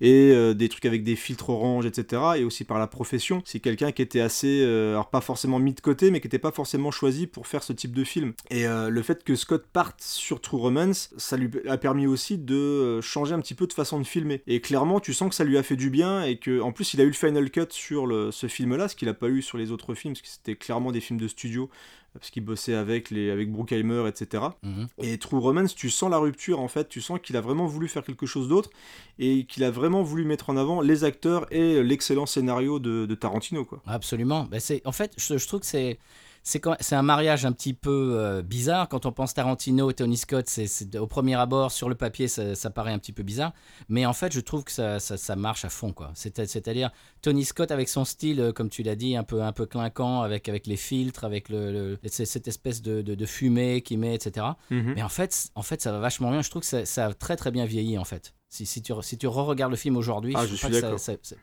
et 0.00 0.54
des 0.54 0.68
trucs 0.70 0.86
avec 0.86 1.02
des 1.02 1.16
filtres 1.16 1.50
orange, 1.50 1.84
etc. 1.84 2.22
Et 2.38 2.44
aussi 2.44 2.64
par 2.64 2.78
la 2.78 2.86
profession. 2.86 3.42
C'est 3.44 3.58
quelqu'un 3.58 3.90
qui 3.90 4.02
était 4.02 4.20
assez, 4.20 4.62
alors 4.62 5.10
pas 5.10 5.20
forcément 5.20 5.58
mis 5.58 5.74
de 5.74 5.80
côté, 5.80 6.12
mais 6.12 6.20
qui 6.20 6.28
n'était 6.28 6.38
pas 6.38 6.52
forcément 6.52 6.92
choisi 6.92 7.26
pour 7.26 7.48
faire 7.48 7.64
ce 7.64 7.72
type 7.72 7.92
de 7.92 8.04
film. 8.04 8.32
Et 8.50 8.64
le 8.66 9.02
fait 9.02 9.24
que 9.24 9.34
Scott 9.34 9.66
parte 9.72 10.00
sur 10.00 10.40
True 10.40 10.58
Romance, 10.58 11.10
ça 11.16 11.36
lui 11.36 11.50
a 11.68 11.76
permis 11.76 12.06
aussi 12.06 12.29
de 12.38 12.54
euh, 12.54 13.00
changer 13.00 13.34
un 13.34 13.40
petit 13.40 13.54
peu 13.54 13.66
de 13.66 13.72
façon 13.72 13.98
de 13.98 14.04
filmer. 14.04 14.42
Et 14.46 14.60
clairement, 14.60 15.00
tu 15.00 15.12
sens 15.14 15.28
que 15.28 15.34
ça 15.34 15.44
lui 15.44 15.56
a 15.58 15.62
fait 15.62 15.76
du 15.76 15.90
bien 15.90 16.22
et 16.24 16.36
que, 16.38 16.60
en 16.60 16.72
plus, 16.72 16.94
il 16.94 17.00
a 17.00 17.04
eu 17.04 17.08
le 17.08 17.12
final 17.12 17.50
cut 17.50 17.66
sur 17.70 18.06
le- 18.06 18.30
ce 18.30 18.46
film-là, 18.46 18.88
ce 18.88 18.96
qu'il 18.96 19.08
n'a 19.08 19.14
pas 19.14 19.28
eu 19.28 19.42
sur 19.42 19.58
les 19.58 19.70
autres 19.70 19.94
films, 19.94 20.14
parce 20.14 20.22
que 20.22 20.28
c'était 20.28 20.56
clairement 20.56 20.92
des 20.92 21.00
films 21.00 21.20
de 21.20 21.28
studio 21.28 21.70
parce 22.12 22.30
qu'il 22.30 22.44
bossait 22.44 22.74
avec 22.74 23.10
les 23.10 23.30
avec 23.30 23.52
Bruckheimer, 23.52 24.08
etc. 24.08 24.42
Mhm. 24.64 24.88
Et 25.00 25.16
True 25.18 25.38
Romance, 25.38 25.76
tu 25.76 25.90
sens 25.90 26.10
la 26.10 26.18
rupture 26.18 26.58
en 26.58 26.66
fait, 26.66 26.88
tu 26.88 27.00
sens 27.00 27.20
qu'il 27.22 27.36
a 27.36 27.40
vraiment 27.40 27.66
voulu 27.66 27.86
faire 27.86 28.02
quelque 28.02 28.26
chose 28.26 28.48
d'autre 28.48 28.70
et 29.20 29.44
qu'il 29.44 29.62
a 29.62 29.70
vraiment 29.70 30.02
voulu 30.02 30.24
mettre 30.24 30.50
en 30.50 30.56
avant 30.56 30.80
les 30.80 31.04
acteurs 31.04 31.46
et 31.52 31.80
l'excellent 31.84 32.26
scénario 32.26 32.80
de, 32.80 33.06
de 33.06 33.14
Tarantino 33.14 33.64
quoi. 33.64 33.80
Absolument. 33.86 34.48
Ben, 34.50 34.58
c'est, 34.58 34.82
en 34.84 34.90
fait, 34.92 35.12
je, 35.18 35.38
je 35.38 35.46
trouve 35.46 35.60
que 35.60 35.66
c'est, 35.66 36.00
c'est, 36.42 36.94
un 36.94 37.02
mariage 37.02 37.44
un 37.44 37.52
petit 37.52 37.74
peu 37.74 38.14
euh, 38.18 38.42
bizarre. 38.42 38.88
Quand 38.88 39.06
on 39.06 39.12
pense 39.12 39.34
Tarantino 39.34 39.90
et 39.90 39.94
Tony 39.94 40.16
Scott, 40.16 40.48
c'est, 40.48 40.96
au 40.96 41.06
premier 41.06 41.34
abord, 41.34 41.70
sur 41.70 41.88
le 41.88 41.94
papier, 41.94 42.28
ça, 42.28 42.54
ça 42.54 42.70
paraît 42.70 42.92
un 42.92 42.98
petit 42.98 43.12
peu 43.12 43.22
bizarre. 43.22 43.52
Mais 43.88 44.06
en 44.06 44.12
fait, 44.12 44.32
je 44.32 44.40
trouve 44.40 44.64
que 44.64 44.72
ça, 44.72 45.00
ça, 45.00 45.16
ça 45.16 45.36
marche 45.36 45.64
à 45.64 45.68
fond. 45.68 45.92
Quoi. 45.92 46.10
C'est-à-dire, 46.14 46.90
Tony 47.22 47.44
Scott 47.44 47.70
avec 47.70 47.88
son 47.88 48.04
style, 48.04 48.40
euh, 48.40 48.52
comme 48.52 48.70
tu 48.70 48.82
l'as 48.82 48.96
dit, 48.96 49.16
un 49.16 49.24
peu, 49.24 49.42
un 49.42 49.52
peu 49.52 49.66
clinquant, 49.66 50.22
avec, 50.22 50.48
avec 50.48 50.66
les 50.66 50.76
filtres, 50.76 51.24
avec 51.24 51.48
le, 51.48 51.98
cette 52.06 52.48
espèce 52.48 52.82
de, 52.82 53.02
de, 53.02 53.14
de 53.14 53.26
fumée 53.26 53.82
qu'il 53.82 53.98
met, 53.98 54.14
etc. 54.14 54.46
Mais 54.70 55.02
en 55.02 55.08
fait, 55.08 55.50
en 55.54 55.62
fait, 55.62 55.80
ça 55.82 55.92
va 55.92 55.98
vachement 55.98 56.30
bien. 56.30 56.42
Je 56.42 56.50
trouve 56.50 56.62
que 56.62 56.68
ça, 56.68 56.84
ça 56.84 57.06
a 57.06 57.14
très 57.14 57.36
très 57.36 57.50
bien 57.50 57.64
vieilli 57.64 57.98
en 57.98 58.04
fait. 58.04 58.34
Si, 58.52 58.66
si 58.66 58.82
tu, 58.82 58.92
si 59.02 59.16
tu 59.16 59.28
re-regardes 59.28 59.70
le 59.70 59.76
film 59.76 59.96
aujourd'hui, 59.96 60.34
Ah, 60.36 60.44
je, 60.44 60.56
suis 60.56 60.68
d'accord. 60.68 60.98
ça, 60.98 61.12
ça, 61.12 61.18
ça. 61.22 61.36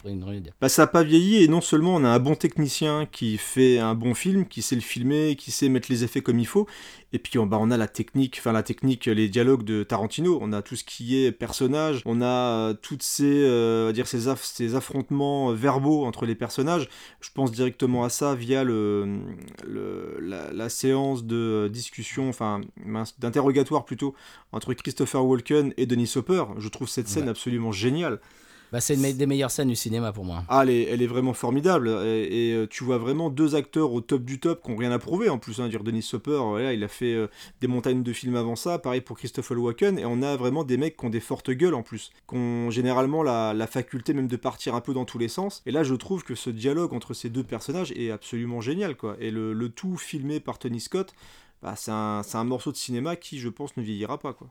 Bah, 0.59 0.67
ça 0.67 0.81
n'a 0.83 0.87
pas 0.87 1.03
vieilli 1.03 1.41
et 1.41 1.47
non 1.47 1.61
seulement 1.61 1.95
on 1.95 2.03
a 2.03 2.09
un 2.09 2.19
bon 2.19 2.35
technicien 2.35 3.05
qui 3.09 3.37
fait 3.37 3.79
un 3.79 3.95
bon 3.95 4.13
film, 4.13 4.45
qui 4.45 4.61
sait 4.61 4.75
le 4.75 4.81
filmer, 4.81 5.37
qui 5.37 5.51
sait 5.51 5.69
mettre 5.69 5.87
les 5.89 6.03
effets 6.03 6.19
comme 6.19 6.37
il 6.37 6.45
faut, 6.45 6.67
et 7.13 7.19
puis 7.19 7.39
on, 7.39 7.45
bah, 7.45 7.59
on 7.61 7.71
a 7.71 7.77
la 7.77 7.87
technique, 7.87 8.35
enfin 8.39 8.51
la 8.51 8.61
technique, 8.61 9.05
les 9.05 9.29
dialogues 9.29 9.63
de 9.63 9.83
Tarantino, 9.83 10.37
on 10.41 10.51
a 10.51 10.61
tout 10.61 10.75
ce 10.75 10.83
qui 10.83 11.17
est 11.23 11.31
personnage, 11.31 12.01
on 12.03 12.21
a 12.21 12.25
euh, 12.25 12.73
toutes 12.73 13.03
ces, 13.03 13.23
euh, 13.23 13.93
dire 13.93 14.05
ces, 14.05 14.27
aff- 14.27 14.43
ces 14.43 14.75
affrontements 14.75 15.53
verbaux 15.53 16.03
entre 16.05 16.25
les 16.25 16.35
personnages. 16.35 16.89
Je 17.21 17.29
pense 17.33 17.53
directement 17.53 18.03
à 18.03 18.09
ça 18.09 18.35
via 18.35 18.65
le, 18.65 19.21
le- 19.65 20.17
la, 20.21 20.51
la 20.51 20.67
séance 20.67 21.23
de 21.23 21.69
discussion, 21.71 22.27
enfin 22.27 22.59
d'interrogatoire 23.17 23.85
plutôt, 23.85 24.13
entre 24.51 24.73
Christopher 24.73 25.25
Walken 25.25 25.73
et 25.77 25.85
Denis 25.85 26.11
Hopper. 26.17 26.43
Je 26.57 26.67
trouve 26.67 26.89
cette 26.97 27.07
scène 27.07 27.23
Ouais. 27.25 27.29
absolument 27.29 27.71
géniale. 27.71 28.19
Bah, 28.73 28.81
c'est 28.81 28.95
une 28.95 29.13
des 29.13 29.25
meilleures 29.27 29.49
scènes 29.49 29.69
du 29.69 29.77
cinéma 29.77 30.11
pour 30.11 30.25
moi. 30.25 30.43
Ah, 30.49 30.63
elle 30.63 30.69
est, 30.71 30.83
elle 30.91 31.01
est 31.01 31.07
vraiment 31.07 31.33
formidable. 31.33 31.87
Et, 32.03 32.49
et, 32.49 32.53
euh, 32.53 32.67
tu 32.69 32.83
vois 32.83 32.97
vraiment 32.97 33.29
deux 33.29 33.55
acteurs 33.55 33.93
au 33.93 34.01
top 34.01 34.25
du 34.25 34.41
top 34.41 34.61
qui 34.61 34.69
n'ont 34.71 34.75
rien 34.75 34.91
à 34.91 34.99
prouver 34.99 35.29
en 35.29 35.37
plus. 35.37 35.61
Hein. 35.61 35.69
Dire 35.69 35.85
Denis 35.85 36.05
Hopper, 36.11 36.37
voilà, 36.43 36.73
il 36.73 36.83
a 36.83 36.89
fait 36.89 37.13
euh, 37.13 37.27
des 37.61 37.67
montagnes 37.67 38.03
de 38.03 38.11
films 38.11 38.35
avant 38.35 38.57
ça. 38.57 38.77
Pareil 38.77 38.99
pour 38.99 39.17
Christopher 39.17 39.57
Walken. 39.57 39.97
Et 39.97 40.05
on 40.05 40.21
a 40.21 40.35
vraiment 40.35 40.65
des 40.65 40.75
mecs 40.75 40.97
qui 40.97 41.05
ont 41.05 41.09
des 41.09 41.21
fortes 41.21 41.49
gueules 41.51 41.75
en 41.75 41.81
plus. 41.81 42.11
Qui 42.29 42.35
ont 42.35 42.69
généralement 42.69 43.23
la, 43.23 43.53
la 43.53 43.67
faculté 43.67 44.13
même 44.13 44.27
de 44.27 44.35
partir 44.35 44.75
un 44.75 44.81
peu 44.81 44.93
dans 44.93 45.05
tous 45.05 45.17
les 45.17 45.29
sens. 45.29 45.61
Et 45.65 45.71
là, 45.71 45.83
je 45.83 45.95
trouve 45.95 46.25
que 46.25 46.35
ce 46.35 46.49
dialogue 46.49 46.91
entre 46.93 47.13
ces 47.13 47.29
deux 47.29 47.43
personnages 47.43 47.93
est 47.93 48.11
absolument 48.11 48.59
génial. 48.59 48.97
quoi. 48.97 49.15
Et 49.21 49.31
le, 49.31 49.53
le 49.53 49.69
tout 49.69 49.95
filmé 49.95 50.41
par 50.41 50.59
Tony 50.59 50.81
Scott. 50.81 51.13
Bah, 51.67 51.73
c'est 51.75 51.91
un, 51.91 52.43
morceau 52.45 52.71
de 52.71 52.77
cinéma 52.77 53.17
qui, 53.17 53.39
je 53.39 53.49
pense, 53.49 53.75
ne 53.75 53.83
vieillira 53.83 54.17
pas. 54.17 54.31
Quoi. 54.31 54.47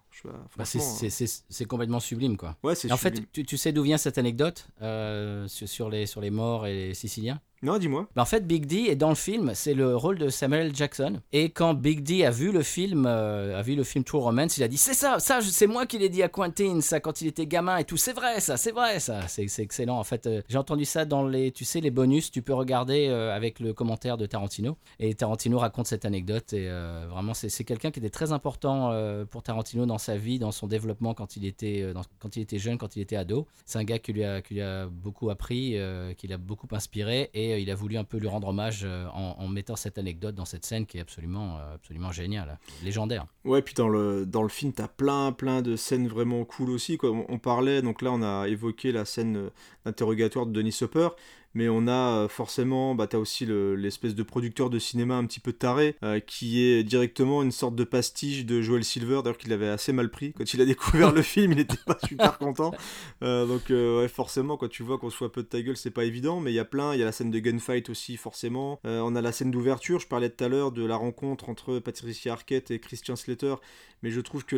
Bah, 0.58 0.64
c'est, 0.66 1.64
complètement 1.64 1.98
sublime 1.98 2.36
quoi. 2.36 2.56
ouais, 2.62 2.74
c'est 2.74 2.88
Et 2.88 2.92
en 2.92 2.98
fait, 2.98 3.32
tu, 3.32 3.46
tu 3.46 3.56
sais 3.56 3.72
d'où 3.72 3.84
vient 3.84 3.96
cette 3.96 4.18
anecdote 4.18 4.68
euh, 4.82 5.48
sur 5.48 5.88
les, 5.88 6.04
sur 6.04 6.20
les 6.20 6.28
morts 6.28 6.66
et 6.66 6.74
les 6.74 6.94
Siciliens? 6.94 7.40
Non, 7.62 7.78
dis-moi. 7.78 8.06
En 8.16 8.24
fait, 8.24 8.46
Big 8.46 8.66
D 8.66 8.86
est 8.88 8.96
dans 8.96 9.08
le 9.08 9.14
film, 9.14 9.52
c'est 9.54 9.74
le 9.74 9.96
rôle 9.96 10.18
de 10.18 10.28
Samuel. 10.28 10.66
Jackson. 10.74 11.20
Et 11.32 11.50
quand 11.50 11.74
Big 11.74 12.02
D 12.02 12.24
a 12.24 12.30
vu 12.30 12.52
le 12.52 12.62
film, 12.62 13.06
euh, 13.06 13.58
a 13.58 13.62
vu 13.62 13.74
le 13.74 13.84
film 13.84 14.04
True 14.04 14.18
Romance, 14.18 14.56
il 14.58 14.62
a 14.62 14.68
dit 14.68 14.76
c'est 14.76 14.94
ça, 14.94 15.18
ça, 15.18 15.40
c'est 15.42 15.66
moi 15.66 15.86
qui 15.86 15.98
l'ai 15.98 16.08
dit 16.08 16.22
à 16.22 16.28
Quentin, 16.28 16.80
ça 16.80 17.00
quand 17.00 17.20
il 17.20 17.28
était 17.28 17.46
gamin 17.46 17.78
et 17.78 17.84
tout. 17.84 17.96
C'est 17.96 18.12
vrai, 18.12 18.40
ça, 18.40 18.56
c'est 18.56 18.72
vrai, 18.72 19.00
ça. 19.00 19.26
C'est, 19.28 19.46
excellent. 19.58 19.98
En 19.98 20.04
fait, 20.04 20.26
euh, 20.26 20.42
j'ai 20.48 20.58
entendu 20.58 20.84
ça 20.84 21.04
dans 21.04 21.26
les, 21.26 21.52
tu 21.52 21.64
sais, 21.64 21.80
les 21.80 21.90
bonus. 21.90 22.30
Tu 22.30 22.42
peux 22.42 22.54
regarder 22.54 23.08
euh, 23.08 23.34
avec 23.34 23.60
le 23.60 23.72
commentaire 23.72 24.16
de 24.16 24.26
Tarantino. 24.26 24.76
Et 24.98 25.14
Tarantino 25.14 25.58
raconte 25.58 25.86
cette 25.86 26.04
anecdote. 26.04 26.52
Et 26.52 26.68
vraiment, 27.08 27.34
c'est, 27.34 27.64
quelqu'un 27.64 27.90
qui 27.90 27.98
était 27.98 28.10
très 28.10 28.32
important 28.32 28.92
pour 29.30 29.42
Tarantino 29.42 29.86
dans 29.86 29.98
sa 29.98 30.16
vie, 30.16 30.38
dans 30.38 30.52
son 30.52 30.66
développement 30.66 31.14
quand 31.14 31.36
il 31.36 31.44
était, 31.44 31.92
quand 32.18 32.36
il 32.36 32.42
était 32.42 32.58
jeune, 32.58 32.78
quand 32.78 32.96
il 32.96 33.02
était 33.02 33.16
ado. 33.16 33.46
C'est 33.64 33.78
un 33.78 33.84
gars 33.84 33.98
qui 33.98 34.12
lui 34.12 34.24
a, 34.24 34.42
qui 34.42 34.54
lui 34.54 34.62
a 34.62 34.86
beaucoup 34.86 35.30
appris, 35.30 35.76
qui 36.16 36.28
l'a 36.28 36.38
beaucoup 36.38 36.68
inspiré. 36.72 37.30
Et 37.34 37.45
et 37.52 37.60
il 37.60 37.70
a 37.70 37.74
voulu 37.74 37.96
un 37.96 38.04
peu 38.04 38.18
lui 38.18 38.28
rendre 38.28 38.48
hommage 38.48 38.84
en, 38.84 39.36
en, 39.38 39.48
mettant 39.48 39.76
cette 39.76 39.98
anecdote 39.98 40.34
dans 40.34 40.44
cette 40.44 40.64
scène 40.64 40.86
qui 40.86 40.98
est 40.98 41.00
absolument, 41.00 41.58
absolument 41.74 42.12
géniale, 42.12 42.58
légendaire. 42.84 43.26
Ouais, 43.44 43.62
puis 43.62 43.74
dans 43.74 43.88
le, 43.88 44.26
film, 44.48 44.72
t'as 44.72 44.88
plein, 44.88 45.32
plein 45.32 45.62
de 45.62 45.76
scènes 45.76 46.08
vraiment 46.08 46.44
cool 46.44 46.70
aussi. 46.70 46.98
Quoi. 46.98 47.10
On, 47.10 47.38
parlait, 47.38 47.82
donc 47.82 48.02
là, 48.02 48.12
on 48.12 48.22
a 48.22 48.48
évoqué 48.48 48.92
la 48.92 49.04
scène 49.04 49.50
d'interrogatoire 49.84 50.46
de 50.46 50.52
Denis 50.52 50.76
Hopper, 50.82 51.08
mais 51.56 51.70
on 51.70 51.88
a 51.88 52.18
euh, 52.18 52.28
forcément, 52.28 52.94
bah, 52.94 53.06
tu 53.06 53.16
as 53.16 53.18
aussi 53.18 53.46
l'espèce 53.46 54.14
de 54.14 54.22
producteur 54.22 54.68
de 54.68 54.78
cinéma 54.78 55.14
un 55.14 55.24
petit 55.24 55.40
peu 55.40 55.54
taré, 55.54 55.96
euh, 56.02 56.20
qui 56.20 56.62
est 56.62 56.84
directement 56.84 57.42
une 57.42 57.50
sorte 57.50 57.74
de 57.74 57.84
pastiche 57.84 58.44
de 58.44 58.60
Joel 58.60 58.84
Silver, 58.84 59.22
d'ailleurs 59.24 59.38
qu'il 59.38 59.54
avait 59.54 59.68
assez 59.68 59.94
mal 59.94 60.10
pris. 60.10 60.34
Quand 60.34 60.52
il 60.52 60.60
a 60.60 60.66
découvert 60.66 61.12
le 61.12 61.22
film, 61.22 61.52
il 61.52 61.56
n'était 61.56 61.78
pas 61.86 61.96
super 62.06 62.36
content. 62.38 62.72
Euh, 63.22 63.46
donc 63.46 63.70
ouais, 63.70 64.08
forcément, 64.08 64.58
quand 64.58 64.68
tu 64.68 64.82
vois 64.82 64.98
qu'on 64.98 65.08
un 65.08 65.28
peu 65.30 65.42
de 65.42 65.48
ta 65.48 65.62
gueule, 65.62 65.78
c'est 65.78 65.90
pas 65.90 66.04
évident, 66.04 66.40
mais 66.40 66.52
il 66.52 66.56
y 66.56 66.58
a 66.58 66.66
plein, 66.66 66.92
il 66.92 67.00
y 67.00 67.02
a 67.02 67.06
la 67.06 67.12
scène 67.12 67.30
de 67.30 67.38
gunfight 67.38 67.88
aussi, 67.88 68.18
forcément. 68.18 68.78
on 68.84 69.16
a 69.16 69.22
la 69.22 69.32
scène 69.32 69.50
d'ouverture, 69.50 69.98
je 69.98 70.06
parlais 70.06 70.28
tout 70.28 70.44
à 70.44 70.48
l'heure 70.48 70.72
de 70.72 70.84
la 70.84 70.96
rencontre 70.96 71.48
entre 71.48 71.78
Patricia 71.78 72.34
Arquette 72.34 72.70
et 72.70 72.78
Christian 72.80 73.16
Slater, 73.16 73.54
mais 74.02 74.10
je 74.10 74.20
trouve 74.20 74.44
que 74.44 74.56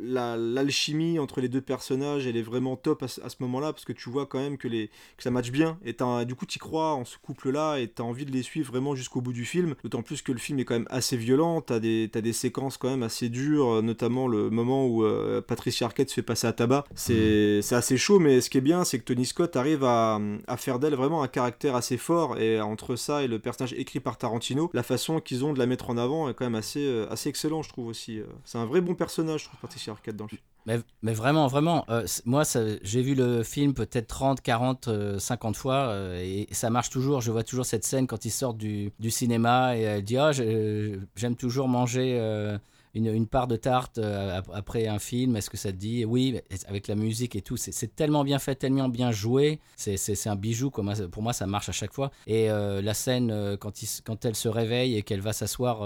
l'alchimie 0.00 1.16
la, 1.16 1.22
entre 1.22 1.40
les 1.40 1.48
deux 1.48 1.60
personnages, 1.60 2.26
elle 2.26 2.36
est 2.36 2.42
vraiment 2.42 2.76
top 2.76 3.02
à, 3.02 3.08
ce 3.08 3.36
moment-là, 3.40 3.72
parce 3.72 3.84
que 3.84 3.92
tu 3.92 4.10
vois 4.10 4.26
quand 4.26 4.38
même 4.38 4.56
que, 4.58 4.68
les, 4.68 4.88
que 5.16 5.22
ça 5.22 5.30
match 5.30 5.50
bien, 5.50 5.78
et 5.84 5.94
du 6.24 6.34
coup 6.34 6.46
tu 6.46 6.58
crois 6.58 6.94
en 6.94 7.04
ce 7.04 7.18
couple-là, 7.18 7.78
et 7.78 7.88
tu 7.88 8.02
as 8.02 8.04
envie 8.04 8.24
de 8.24 8.32
les 8.32 8.42
suivre 8.42 8.70
vraiment 8.70 8.94
jusqu'au 8.94 9.20
bout 9.20 9.32
du 9.32 9.44
film, 9.44 9.74
d'autant 9.82 10.02
plus 10.02 10.22
que 10.22 10.32
le 10.32 10.38
film 10.38 10.58
est 10.58 10.64
quand 10.64 10.74
même 10.74 10.88
assez 10.90 11.16
violent, 11.16 11.60
tu 11.60 11.72
as, 11.72 11.76
as, 11.76 12.20
des 12.20 12.32
séquences 12.32 12.76
quand 12.76 12.90
même 12.90 13.02
assez 13.02 13.28
dures, 13.28 13.82
notamment 13.82 14.28
le 14.28 14.50
moment 14.50 14.86
où 14.86 15.04
euh, 15.04 15.40
Patricia 15.40 15.86
Arquette 15.86 16.08
se 16.08 16.14
fait 16.14 16.22
passer 16.22 16.46
à 16.46 16.52
tabac, 16.52 16.84
c'est 16.94 17.60
mmh. 17.60 17.74
assez 17.74 17.96
chaud, 17.96 18.18
mais 18.18 18.40
ce 18.40 18.50
qui 18.50 18.58
est 18.58 18.62
bien, 18.62 18.84
c'est 18.84 18.98
que 18.98 19.04
Tony 19.04 19.26
Scott 19.26 19.56
arrive 19.56 19.84
à, 19.84 20.20
à 20.46 20.56
faire 20.56 20.78
d'elle 20.78 20.94
vraiment 20.94 21.22
un 21.22 21.28
caractère 21.28 21.74
assez 21.74 21.96
fort, 21.96 22.38
et 22.38 22.60
entre 22.60 22.96
ça 22.96 23.22
et 23.22 23.28
le 23.28 23.38
personnage 23.38 23.74
écrit 23.74 24.00
par 24.00 24.18
Tarantino, 24.18 24.70
la 24.72 24.82
façon 24.82 25.20
qu'ils 25.20 25.44
ont 25.44 25.52
de 25.52 25.58
la 25.58 25.66
mettre 25.66 25.90
en 25.90 25.96
avant 25.96 26.28
est 26.28 26.34
quand 26.34 26.44
même 26.44 26.54
assez, 26.54 26.84
euh, 26.84 27.06
assez 27.10 27.28
excellent, 27.28 27.62
je 27.62 27.68
trouve 27.68 27.86
aussi. 27.86 28.19
Euh. 28.20 28.32
C'est 28.44 28.58
un 28.58 28.66
vrai 28.66 28.80
bon 28.80 28.94
personnage, 28.94 29.40
je 29.40 29.44
trouve, 29.46 29.60
Patricia 29.60 29.92
Arquette 29.92 30.16
dans 30.16 30.24
le 30.24 30.28
film. 30.30 30.82
Mais, 31.02 31.14
vraiment, 31.14 31.46
vraiment, 31.46 31.84
euh, 31.88 32.06
moi, 32.24 32.42
j'ai 32.82 33.02
vu 33.02 33.14
le 33.14 33.42
film 33.42 33.74
peut-être 33.74 34.06
30, 34.06 34.40
40, 34.40 35.18
50 35.18 35.56
fois, 35.56 35.88
euh, 35.88 36.20
et 36.22 36.46
ça 36.52 36.70
marche 36.70 36.90
toujours. 36.90 37.20
Je 37.20 37.32
vois 37.32 37.44
toujours 37.44 37.66
cette 37.66 37.84
scène 37.84 38.06
quand 38.06 38.24
il 38.24 38.30
sort 38.30 38.54
du, 38.54 38.92
du 38.98 39.10
cinéma 39.10 39.76
et 39.76 39.82
elle 39.82 40.02
dit 40.02 40.18
Ah, 40.18 40.32
j'aime 40.32 41.36
toujours 41.36 41.68
manger 41.68 42.58
euh, 42.96 43.14
une, 43.14 43.26
part 43.26 43.46
de 43.46 43.56
tarte 43.56 43.98
euh, 43.98 44.40
après 44.52 44.86
un 44.86 44.98
film, 44.98 45.36
est-ce 45.36 45.50
que 45.50 45.56
ça 45.56 45.70
te 45.70 45.76
dit? 45.76 46.04
Oui, 46.04 46.40
avec 46.66 46.88
la 46.88 46.94
musique 46.94 47.36
et 47.36 47.42
tout, 47.42 47.56
c'est 47.56 47.94
tellement 47.94 48.24
bien 48.24 48.38
fait, 48.38 48.54
tellement 48.54 48.88
bien 48.88 49.12
joué, 49.12 49.60
c'est 49.76 50.26
un 50.26 50.36
bijou, 50.36 50.70
pour 50.70 51.22
moi 51.22 51.32
ça 51.32 51.46
marche 51.46 51.68
à 51.68 51.72
chaque 51.72 51.92
fois. 51.92 52.10
Et 52.26 52.50
euh, 52.50 52.82
la 52.82 52.94
scène, 52.94 53.30
euh, 53.30 53.56
quand, 53.56 53.82
il, 53.82 53.88
quand 54.04 54.24
elle 54.24 54.34
se 54.34 54.48
réveille 54.48 54.96
et 54.96 55.02
qu'elle 55.02 55.20
va 55.20 55.32
s'asseoir 55.32 55.80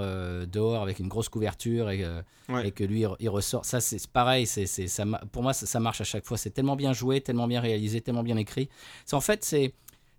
dehors 0.47 0.83
avec 0.83 0.99
une 0.99 1.09
grosse 1.09 1.29
couverture 1.29 1.91
et, 1.91 2.05
et 2.63 2.71
que 2.71 2.85
lui 2.85 3.05
il 3.21 3.29
ressort, 3.29 3.65
ça 3.65 3.81
c'est 3.81 4.07
pareil, 4.09 4.47
c'est 4.47 4.67
ça, 4.67 5.05
pour 5.33 5.43
moi 5.43 5.53
ça, 5.53 5.67
ça, 5.67 5.81
marche 5.81 6.01
à 6.01 6.05
chaque 6.05 6.25
fois, 6.25 6.39
c'est 6.39 6.51
tellement 6.51 6.77
bien 6.77 6.93
joué, 6.93 7.21
tellement 7.21 7.47
bien 7.47 7.61
réalisé, 7.61 8.01
tellement 8.01 8.23
bien 8.23 8.37
écrit. 8.37 8.69
En 9.13 9.21
fait, 9.21 9.45
c'est 9.45 9.73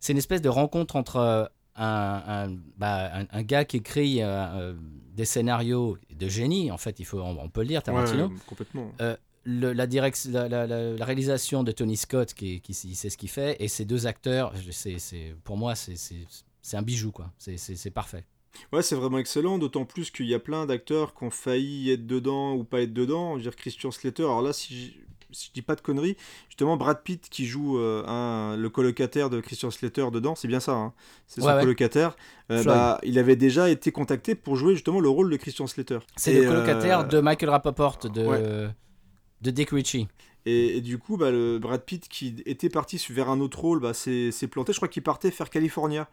une 0.09 0.17
espèce 0.17 0.41
de 0.41 0.49
rencontre 0.49 0.95
entre 0.95 1.49
un, 1.75 2.55
bah, 2.77 3.25
un, 3.31 3.43
gars 3.43 3.65
qui 3.65 3.77
écrit 3.77 4.21
euh, 4.21 4.27
euh, 4.27 4.73
des 5.13 5.25
scénarios 5.25 5.97
de 6.09 6.27
génie, 6.27 6.71
en 6.71 6.77
fait, 6.77 6.99
il 6.99 7.05
faut, 7.05 7.19
on, 7.19 7.49
peut 7.49 7.61
le 7.61 7.67
dire, 7.67 7.83
Tarantino. 7.83 8.31
complètement. 8.47 8.91
Euh, 9.01 9.15
le, 9.43 9.73
la, 9.73 9.85
la, 9.85 10.67
la, 10.67 11.05
réalisation 11.05 11.63
de 11.63 11.71
Tony 11.71 11.97
Scott, 11.97 12.33
qui, 12.33 12.61
qui, 12.61 12.73
sait 12.73 13.09
ce 13.09 13.17
qu'il 13.17 13.29
fait, 13.29 13.57
et 13.59 13.67
ces 13.67 13.85
deux 13.85 14.07
acteurs, 14.07 14.53
c'est, 14.71 15.35
pour 15.43 15.57
moi, 15.57 15.75
c'est 15.75 16.77
un 16.77 16.81
bijou, 16.81 17.11
quoi. 17.11 17.31
C'est 17.37 17.91
parfait. 17.91 18.25
Ouais, 18.71 18.81
c'est 18.81 18.95
vraiment 18.95 19.17
excellent, 19.17 19.59
d'autant 19.59 19.85
plus 19.85 20.11
qu'il 20.11 20.27
y 20.27 20.33
a 20.33 20.39
plein 20.39 20.65
d'acteurs 20.65 21.13
qui 21.13 21.25
ont 21.25 21.29
failli 21.29 21.91
être 21.91 22.07
dedans 22.07 22.53
ou 22.55 22.63
pas 22.63 22.81
être 22.81 22.93
dedans. 22.93 23.33
Je 23.33 23.35
veux 23.35 23.41
dire, 23.43 23.55
Christian 23.55 23.91
Slater, 23.91 24.23
alors 24.23 24.41
là, 24.41 24.53
si 24.53 24.95
si 25.35 25.47
je 25.47 25.53
dis 25.53 25.61
pas 25.61 25.75
de 25.75 25.81
conneries, 25.81 26.17
justement 26.49 26.77
Brad 26.77 27.01
Pitt 27.03 27.29
qui 27.29 27.45
joue 27.45 27.77
euh, 27.77 28.03
un, 28.07 28.55
le 28.57 28.69
colocataire 28.69 29.29
de 29.29 29.39
Christian 29.41 29.71
Slater 29.71 30.09
dedans, 30.11 30.35
c'est 30.35 30.47
bien 30.47 30.59
ça, 30.59 30.73
hein 30.73 30.93
c'est 31.27 31.41
son 31.41 31.47
colocataire. 31.47 32.15
Euh, 32.51 32.63
bah, 32.63 32.99
il 33.03 33.19
avait 33.19 33.35
déjà 33.35 33.69
été 33.69 33.91
contacté 33.91 34.35
pour 34.35 34.55
jouer 34.55 34.73
justement 34.73 34.99
le 34.99 35.09
rôle 35.09 35.29
de 35.29 35.37
Christian 35.37 35.67
Slater. 35.67 35.99
C'est 36.15 36.33
le 36.33 36.47
colocataire 36.47 36.99
euh, 36.99 37.03
de 37.03 37.19
Michael 37.19 37.49
Rapaport 37.49 37.97
de, 38.03 38.69
de 39.41 39.51
Dick 39.51 39.69
Ritchie. 39.71 40.07
Et, 40.47 40.81
du 40.81 40.99
coup, 40.99 41.17
bah, 41.17 41.31
le 41.31 41.57
Brad 41.57 41.81
Pitt 41.81 42.07
qui 42.07 42.35
était 42.45 42.69
parti 42.69 43.03
vers 43.09 43.29
un 43.29 43.39
autre 43.39 43.59
rôle, 43.59 43.79
bah, 43.79 43.93
s'est 43.93 44.31
planté. 44.49 44.73
Je 44.73 44.77
crois 44.77 44.87
qu'il 44.87 45.01
partait 45.01 45.31
faire 45.31 45.49
California. 45.49 46.07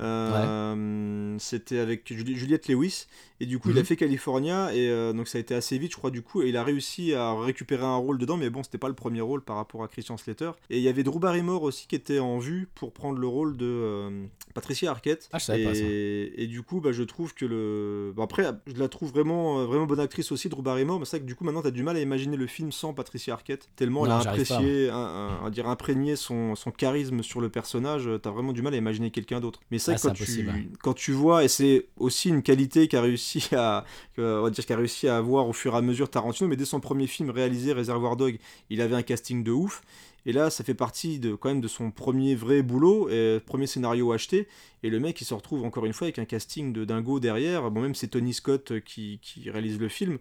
Euh, 0.00 1.36
c'était 1.38 1.78
avec 1.78 2.12
Juliette 2.12 2.66
Lewis 2.66 3.06
et 3.38 3.46
du 3.46 3.60
coup 3.60 3.70
il 3.70 3.76
a 3.76 3.80
mhm. 3.80 3.86
fait 3.86 3.96
California 3.96 4.74
et 4.74 4.88
euh, 4.88 5.12
donc 5.12 5.28
ça 5.28 5.38
a 5.38 5.40
été 5.40 5.54
assez 5.54 5.78
vite 5.78 5.92
je 5.92 5.96
crois 5.96 6.10
du 6.10 6.20
coup 6.20 6.42
et 6.42 6.48
il 6.48 6.56
a 6.56 6.64
réussi 6.64 7.14
à 7.14 7.32
récupérer 7.34 7.84
un 7.84 7.96
rôle 7.96 8.18
dedans 8.18 8.36
mais 8.36 8.50
bon 8.50 8.64
c'était 8.64 8.78
pas 8.78 8.88
le 8.88 8.94
premier 8.94 9.20
rôle 9.20 9.42
par 9.42 9.54
rapport 9.54 9.84
à 9.84 9.88
Christian 9.88 10.16
Slater 10.16 10.50
et 10.68 10.78
il 10.78 10.82
y 10.82 10.88
avait 10.88 11.04
Drew 11.04 11.20
Barrymore 11.20 11.62
aussi 11.62 11.86
qui 11.86 11.94
était 11.94 12.18
en 12.18 12.38
vue 12.38 12.68
pour 12.74 12.92
prendre 12.92 13.18
le 13.18 13.26
rôle 13.28 13.56
de 13.56 13.66
euh, 13.66 14.24
Patricia 14.52 14.90
Arquette 14.90 15.28
ah, 15.32 15.38
je 15.38 15.52
et, 15.52 15.64
pas 15.64 15.74
ça. 15.74 15.82
et 15.84 16.46
du 16.48 16.62
coup 16.62 16.80
bah, 16.80 16.90
je 16.90 17.04
trouve 17.04 17.32
que 17.32 17.44
le 17.44 18.12
bon, 18.16 18.24
après 18.24 18.50
je 18.66 18.74
la 18.74 18.88
trouve 18.88 19.10
vraiment 19.10 19.64
vraiment 19.64 19.86
bonne 19.86 20.00
actrice 20.00 20.32
aussi 20.32 20.48
Drew 20.48 20.62
Barrymore 20.62 20.98
mais 20.98 21.04
c'est 21.04 21.18
vrai 21.18 21.20
que 21.20 21.28
du 21.28 21.36
coup 21.36 21.44
maintenant 21.44 21.62
t'as 21.62 21.70
du 21.70 21.84
mal 21.84 21.96
à 21.96 22.00
imaginer 22.00 22.36
le 22.36 22.48
film 22.48 22.72
sans 22.72 22.94
Patricia 22.94 23.34
Arquette 23.34 23.68
tellement 23.76 24.06
elle 24.06 24.12
a 24.12 24.18
apprécié 24.18 24.90
un, 24.90 25.50
dire 25.50 25.68
imprégné 25.68 26.16
son, 26.16 26.56
son 26.56 26.72
charisme 26.72 27.22
sur 27.22 27.40
le 27.40 27.48
personnage 27.48 28.08
t'as 28.22 28.30
vraiment 28.30 28.52
du 28.52 28.62
mal 28.62 28.74
à 28.74 28.76
imaginer 28.76 29.12
quelqu'un 29.12 29.38
d'autre 29.38 29.60
mais 29.70 29.78
ah, 29.88 29.94
quand, 30.00 30.12
tu, 30.12 30.48
quand 30.82 30.94
tu 30.94 31.12
vois, 31.12 31.44
et 31.44 31.48
c'est 31.48 31.86
aussi 31.96 32.28
une 32.28 32.42
qualité 32.42 32.88
qu'a 32.88 33.00
réussi 33.00 33.48
à, 33.54 33.84
on 34.18 34.42
va 34.42 34.50
dire 34.50 34.64
qu'a 34.66 34.76
réussi 34.76 35.08
à 35.08 35.16
avoir 35.16 35.48
au 35.48 35.52
fur 35.52 35.74
et 35.74 35.78
à 35.78 35.82
mesure 35.82 36.10
Tarantino, 36.10 36.48
mais 36.48 36.56
dès 36.56 36.64
son 36.64 36.80
premier 36.80 37.06
film 37.06 37.30
réalisé, 37.30 37.72
Réservoir 37.72 38.16
Dog, 38.16 38.38
il 38.70 38.80
avait 38.80 38.96
un 38.96 39.02
casting 39.02 39.42
de 39.42 39.52
ouf. 39.52 39.82
Et 40.26 40.32
là, 40.32 40.48
ça 40.48 40.64
fait 40.64 40.74
partie 40.74 41.18
de, 41.18 41.34
quand 41.34 41.50
même 41.50 41.60
de 41.60 41.68
son 41.68 41.90
premier 41.90 42.34
vrai 42.34 42.62
boulot, 42.62 43.10
et 43.10 43.40
premier 43.44 43.66
scénario 43.66 44.10
acheté. 44.12 44.48
Et 44.82 44.90
le 44.90 44.98
mec, 44.98 45.20
il 45.20 45.24
se 45.24 45.34
retrouve 45.34 45.64
encore 45.64 45.84
une 45.84 45.92
fois 45.92 46.06
avec 46.06 46.18
un 46.18 46.24
casting 46.24 46.72
de 46.72 46.84
dingo 46.84 47.20
derrière. 47.20 47.70
Bon, 47.70 47.82
même 47.82 47.94
c'est 47.94 48.08
Tony 48.08 48.32
Scott 48.32 48.80
qui, 48.80 49.18
qui 49.20 49.50
réalise 49.50 49.78
le 49.78 49.88
film 49.88 50.18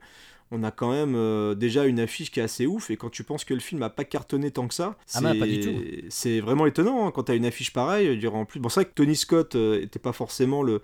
on 0.53 0.63
a 0.63 0.71
quand 0.71 0.91
même 0.91 1.15
euh, 1.15 1.55
déjà 1.55 1.85
une 1.85 1.99
affiche 1.99 2.31
qui 2.31 2.39
est 2.39 2.43
assez 2.43 2.67
ouf. 2.67 2.91
Et 2.91 2.97
quand 2.97 3.09
tu 3.09 3.23
penses 3.23 3.43
que 3.43 3.53
le 3.53 3.59
film 3.59 3.81
n'a 3.81 3.89
pas 3.89 4.03
cartonné 4.03 4.51
tant 4.51 4.67
que 4.67 4.73
ça, 4.73 4.95
ah 5.15 5.21
bah, 5.21 5.33
c'est 6.09 6.39
vraiment 6.39 6.67
étonnant 6.67 7.07
hein, 7.07 7.11
quand 7.11 7.23
tu 7.23 7.31
as 7.31 7.35
une 7.35 7.45
affiche 7.45 7.73
pareille. 7.73 8.25
En 8.27 8.45
plus, 8.45 8.59
bon, 8.59 8.69
c'est 8.69 8.81
vrai 8.81 8.85
que 8.85 8.93
Tony 8.93 9.15
Scott 9.15 9.55
n'était 9.55 9.99
euh, 9.99 10.01
pas 10.01 10.13
forcément 10.13 10.61
le, 10.61 10.81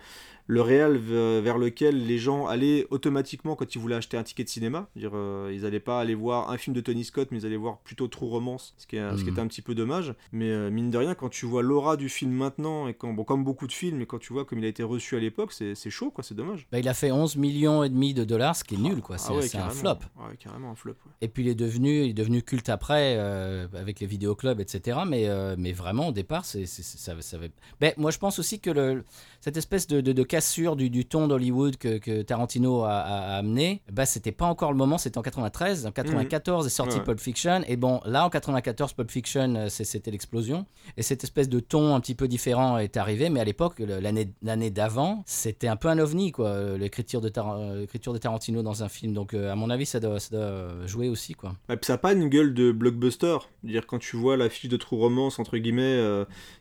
le 0.50 0.62
réel 0.64 0.98
vers 0.98 1.60
lequel 1.60 2.08
les 2.08 2.18
gens 2.18 2.48
allaient 2.48 2.88
automatiquement 2.90 3.56
quand 3.56 3.76
ils 3.76 3.78
voulaient 3.78 3.96
acheter 3.96 4.18
un 4.18 4.24
ticket 4.24 4.44
de 4.44 4.50
cinéma. 4.50 4.90
Dire, 4.96 5.12
euh, 5.14 5.52
ils 5.54 5.62
n'allaient 5.62 5.80
pas 5.80 6.00
aller 6.00 6.16
voir 6.16 6.50
un 6.50 6.58
film 6.58 6.76
de 6.76 6.82
Tony 6.82 7.04
Scott, 7.04 7.28
mais 7.30 7.38
ils 7.42 7.46
allaient 7.46 7.56
voir 7.56 7.78
plutôt 7.78 8.08
True 8.08 8.28
Romance, 8.28 8.74
ce 8.78 8.88
qui, 8.88 8.96
est, 8.96 9.12
ce 9.12 9.24
qui 9.24 9.30
était 9.30 9.42
hmm. 9.42 9.44
un 9.44 9.48
petit 9.48 9.62
peu 9.62 9.76
dommage. 9.76 10.16
Mais 10.32 10.50
euh, 10.50 10.72
mine 10.72 10.90
de 10.90 10.98
rien, 10.98 11.14
quand 11.14 11.30
tu 11.30 11.46
vois 11.46 11.62
l'aura 11.62 11.98
du 11.98 12.10
film 12.10 12.32
maintenant, 12.32 12.88
et 12.88 12.96
quand, 12.96 13.14
bon, 13.14 13.24
comme 13.24 13.44
beaucoup 13.44 13.68
de 13.68 13.72
films, 13.72 14.02
et 14.02 14.08
quand 14.08 14.18
tu 14.18 14.34
vois 14.34 14.44
comme 14.44 14.58
il 14.58 14.66
a 14.66 14.68
été 14.70 14.82
reçu 14.82 15.16
à 15.16 15.20
l'époque, 15.20 15.54
c'est 15.54 15.90
chaud, 15.92 16.10
quoi, 16.10 16.24
c'est 16.24 16.34
dommage. 16.34 16.66
Bah, 16.72 16.80
il 16.80 16.90
a 16.90 16.96
fait 16.96 17.12
11 17.12 17.36
millions 17.36 17.84
et 17.84 17.90
demi 17.90 18.16
de 18.16 18.24
dollars, 18.24 18.56
ce 18.56 18.64
qui 18.64 18.74
est 18.74 18.80
nul, 18.80 19.02
quoi. 19.02 19.18
Ah 19.20 19.34
c'est 19.42 19.58
un 19.58 19.70
flop. 19.70 20.00
Ouais, 20.18 20.36
carrément 20.40 20.72
un 20.72 20.76
flop. 20.76 20.96
Et 21.22 21.28
puis 21.28 21.44
il 21.44 21.50
est 21.50 21.56
devenu, 21.56 22.06
il 22.06 22.10
est 22.10 22.14
devenu 22.14 22.42
culte 22.42 22.70
après, 22.70 23.18
euh, 23.20 23.68
avec 23.76 24.00
les 24.00 24.08
vidéoclubs, 24.08 24.60
etc. 24.60 25.02
Mais, 25.06 25.30
mais 25.58 25.74
vraiment, 25.74 26.08
au 26.08 26.12
départ, 26.12 26.46
c'est 26.46 26.66
ça, 26.66 27.14
ça, 27.22 27.38
ben, 27.80 27.94
moi, 27.98 28.10
je 28.10 28.18
pense 28.18 28.40
aussi 28.40 28.60
que 28.60 28.72
le, 28.72 29.04
cette 29.42 29.58
espèce 29.58 29.86
de, 29.86 30.02
de, 30.02 30.24
cassure 30.40 30.78
du, 30.78 30.90
du 30.90 31.04
ton 31.04 31.28
d'Hollywood 31.28 31.76
que, 31.76 31.98
que, 31.98 32.22
Tarantino 32.22 32.84
a, 32.84 33.00
amené, 33.40 33.82
bah, 33.92 34.06
c'était 34.06 34.32
pas 34.32 34.46
encore 34.46 34.72
le 34.72 34.78
moment, 34.78 34.98
c'était 34.98 35.18
en 35.18 35.22
93. 35.22 35.86
En 35.86 35.92
94 35.92 36.66
est 36.66 36.70
sorti 36.70 37.02
Pulp 37.02 37.20
Fiction. 37.20 37.62
Et 37.68 37.76
bon, 37.76 38.00
là, 38.06 38.26
en 38.26 38.30
94, 38.30 38.94
Pulp 38.94 39.12
Fiction, 39.12 39.54
euh, 39.56 39.68
c'était 39.70 40.12
l'explosion. 40.12 40.66
Et 40.96 41.04
cette 41.04 41.26
espèce 41.26 41.50
de 41.50 41.60
ton 41.60 41.94
un 41.94 42.00
petit 42.00 42.16
peu 42.16 42.30
différent 42.30 42.78
est 42.78 42.96
arrivé. 42.96 43.30
Mais 43.30 43.42
à 43.42 43.44
l'époque, 43.44 43.80
l'année 43.80 44.70
d'avant, 44.70 45.24
c'était 45.26 45.68
un 45.68 45.76
peu 45.76 45.90
un 45.90 46.00
ovni, 46.00 46.32
quoi, 46.32 46.78
l'écriture 46.78 47.20
de, 47.20 47.30
euh, 47.38 47.86
de 47.86 48.18
Tarantino 48.18 48.64
dans 48.64 48.82
un 48.82 48.88
film. 48.88 49.12
Donc, 49.14 49.34
euh, 49.34 49.52
à 49.52 49.56
mon 49.56 49.70
avis, 49.70 49.86
ça 49.86 50.00
doit, 50.00 50.22
ça 50.22 50.38
doit 50.38 50.88
jouer 50.88 51.10
aussi, 51.10 51.34
quoi. 51.34 51.54
Et 51.70 51.76
puis 51.76 51.86
ça 51.86 51.94
n'a 51.94 51.98
pas 51.98 52.14
une 52.14 52.30
gueule 52.30 52.54
de 52.54 52.72
blockbuster. 52.72 53.40
Dire 53.64 53.86
quand 53.86 54.00
tu 54.00 54.16
vois 54.16 54.38
la 54.38 54.50
fiche 54.50 54.70
de 54.70 54.78
True 54.78 55.00
Romance, 55.00 55.38
entre 55.38 55.58
guillemets, 55.58 56.02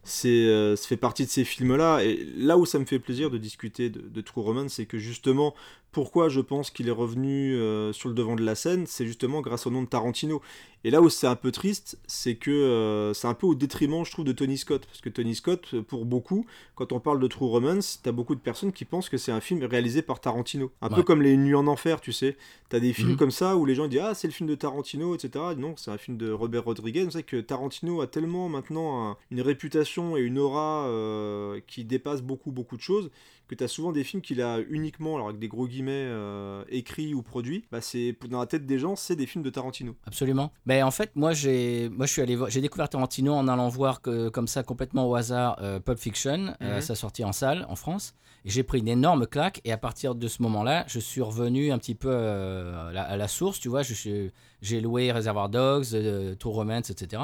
c'est 0.02 0.74
ça 0.76 0.88
fait 0.88 0.96
partie 0.96 1.24
de 1.24 1.30
ces 1.30 1.44
films-là. 1.44 2.00
Et 2.02 2.26
là 2.36 2.58
où 2.58 2.66
ça 2.66 2.80
me 2.80 2.84
fait 2.84 2.98
plaisir 2.98 3.30
de 3.30 3.38
discuter 3.38 3.67
de, 3.68 3.88
de 3.88 4.20
True 4.20 4.42
Romance, 4.42 4.74
c'est 4.74 4.86
que 4.86 4.98
justement, 4.98 5.54
pourquoi 5.92 6.28
je 6.28 6.40
pense 6.40 6.70
qu'il 6.70 6.88
est 6.88 6.92
revenu 6.92 7.54
euh, 7.54 7.92
sur 7.92 8.08
le 8.08 8.14
devant 8.14 8.36
de 8.36 8.44
la 8.44 8.54
scène, 8.54 8.86
c'est 8.86 9.06
justement 9.06 9.40
grâce 9.40 9.66
au 9.66 9.70
nom 9.70 9.82
de 9.82 9.88
Tarantino. 9.88 10.42
Et 10.84 10.90
là 10.90 11.00
où 11.02 11.08
c'est 11.08 11.26
un 11.26 11.34
peu 11.34 11.50
triste, 11.50 11.98
c'est 12.06 12.36
que 12.36 12.52
euh, 12.52 13.12
c'est 13.12 13.26
un 13.26 13.34
peu 13.34 13.48
au 13.48 13.56
détriment, 13.56 14.04
je 14.04 14.12
trouve, 14.12 14.24
de 14.24 14.30
Tony 14.32 14.56
Scott. 14.58 14.86
Parce 14.86 15.00
que 15.00 15.08
Tony 15.08 15.34
Scott, 15.34 15.74
pour 15.88 16.04
beaucoup, 16.04 16.46
quand 16.76 16.92
on 16.92 17.00
parle 17.00 17.18
de 17.18 17.26
True 17.26 17.46
Romance, 17.46 17.98
t'as 18.02 18.12
beaucoup 18.12 18.36
de 18.36 18.40
personnes 18.40 18.70
qui 18.70 18.84
pensent 18.84 19.08
que 19.08 19.16
c'est 19.18 19.32
un 19.32 19.40
film 19.40 19.64
réalisé 19.64 20.02
par 20.02 20.20
Tarantino. 20.20 20.70
Un 20.80 20.88
peu 20.88 21.02
comme 21.02 21.20
Les 21.20 21.36
Nuits 21.36 21.56
en 21.56 21.66
Enfer, 21.66 22.00
tu 22.00 22.12
sais. 22.12 22.36
T'as 22.68 22.78
des 22.78 22.92
films 22.92 23.10
Mhm. 23.12 23.16
comme 23.16 23.30
ça 23.32 23.56
où 23.56 23.64
les 23.66 23.74
gens 23.74 23.88
disent 23.88 24.02
Ah, 24.04 24.14
c'est 24.14 24.28
le 24.28 24.32
film 24.32 24.48
de 24.48 24.54
Tarantino, 24.54 25.16
etc. 25.16 25.44
Non, 25.56 25.74
c'est 25.76 25.90
un 25.90 25.98
film 25.98 26.16
de 26.16 26.30
Robert 26.30 26.64
Rodriguez. 26.64 27.10
Sait 27.10 27.24
que 27.24 27.40
Tarantino 27.40 28.00
a 28.00 28.06
tellement 28.06 28.48
maintenant 28.48 29.08
un- 29.10 29.16
une 29.32 29.40
réputation 29.40 30.16
et 30.16 30.20
une 30.20 30.38
aura 30.38 30.86
euh, 30.86 31.60
qui 31.66 31.84
dépasse 31.84 32.22
beaucoup, 32.22 32.52
beaucoup 32.52 32.76
de 32.76 32.82
choses 32.82 33.10
que 33.48 33.54
tu 33.54 33.64
as 33.64 33.68
souvent 33.68 33.92
des 33.92 34.04
films 34.04 34.20
qu'il 34.20 34.42
a 34.42 34.60
uniquement, 34.68 35.14
alors 35.14 35.28
avec 35.30 35.40
des 35.40 35.48
gros 35.48 35.66
guillemets, 35.66 35.77
euh, 35.86 36.64
écrits 36.68 37.14
ou 37.14 37.22
produits, 37.22 37.64
bah 37.70 37.80
c'est 37.80 38.16
dans 38.28 38.40
la 38.40 38.46
tête 38.46 38.66
des 38.66 38.78
gens, 38.78 38.96
c'est 38.96 39.16
des 39.16 39.26
films 39.26 39.44
de 39.44 39.50
Tarantino. 39.50 39.94
Absolument. 40.06 40.50
Mais 40.66 40.82
en 40.82 40.90
fait, 40.90 41.10
moi, 41.14 41.32
j'ai, 41.32 41.88
moi, 41.90 42.06
je 42.06 42.12
suis 42.12 42.22
allé 42.22 42.36
voir, 42.36 42.50
j'ai 42.50 42.60
découvert 42.60 42.88
Tarantino 42.88 43.32
en 43.34 43.46
allant 43.48 43.68
voir 43.68 44.00
que, 44.00 44.28
comme 44.28 44.48
ça, 44.48 44.62
complètement 44.62 45.08
au 45.08 45.14
hasard, 45.14 45.58
euh, 45.62 45.78
Pulp 45.80 45.98
Fiction, 45.98 46.54
euh, 46.62 46.76
Mhm. 46.76 46.80
sa 46.80 46.94
sortie 46.94 47.24
en 47.24 47.32
salle 47.32 47.66
en 47.68 47.76
France. 47.76 48.14
J'ai 48.44 48.62
pris 48.62 48.78
une 48.78 48.88
énorme 48.88 49.26
claque. 49.26 49.60
Et 49.64 49.72
à 49.72 49.76
partir 49.78 50.14
de 50.14 50.28
ce 50.28 50.42
moment-là, 50.42 50.84
je 50.86 51.00
suis 51.00 51.20
revenu 51.20 51.72
un 51.72 51.78
petit 51.78 51.96
peu 51.96 52.08
euh, 52.10 52.88
à, 52.88 52.92
la, 52.92 53.02
à 53.02 53.16
la 53.16 53.28
source, 53.28 53.58
tu 53.60 53.68
vois. 53.68 53.82
Je 53.82 54.28
j'ai 54.60 54.80
loué 54.80 55.12
Reservoir 55.12 55.48
Dogs, 55.48 55.84
euh, 55.94 56.34
Tour 56.34 56.54
Romance, 56.54 56.90
etc. 56.90 57.22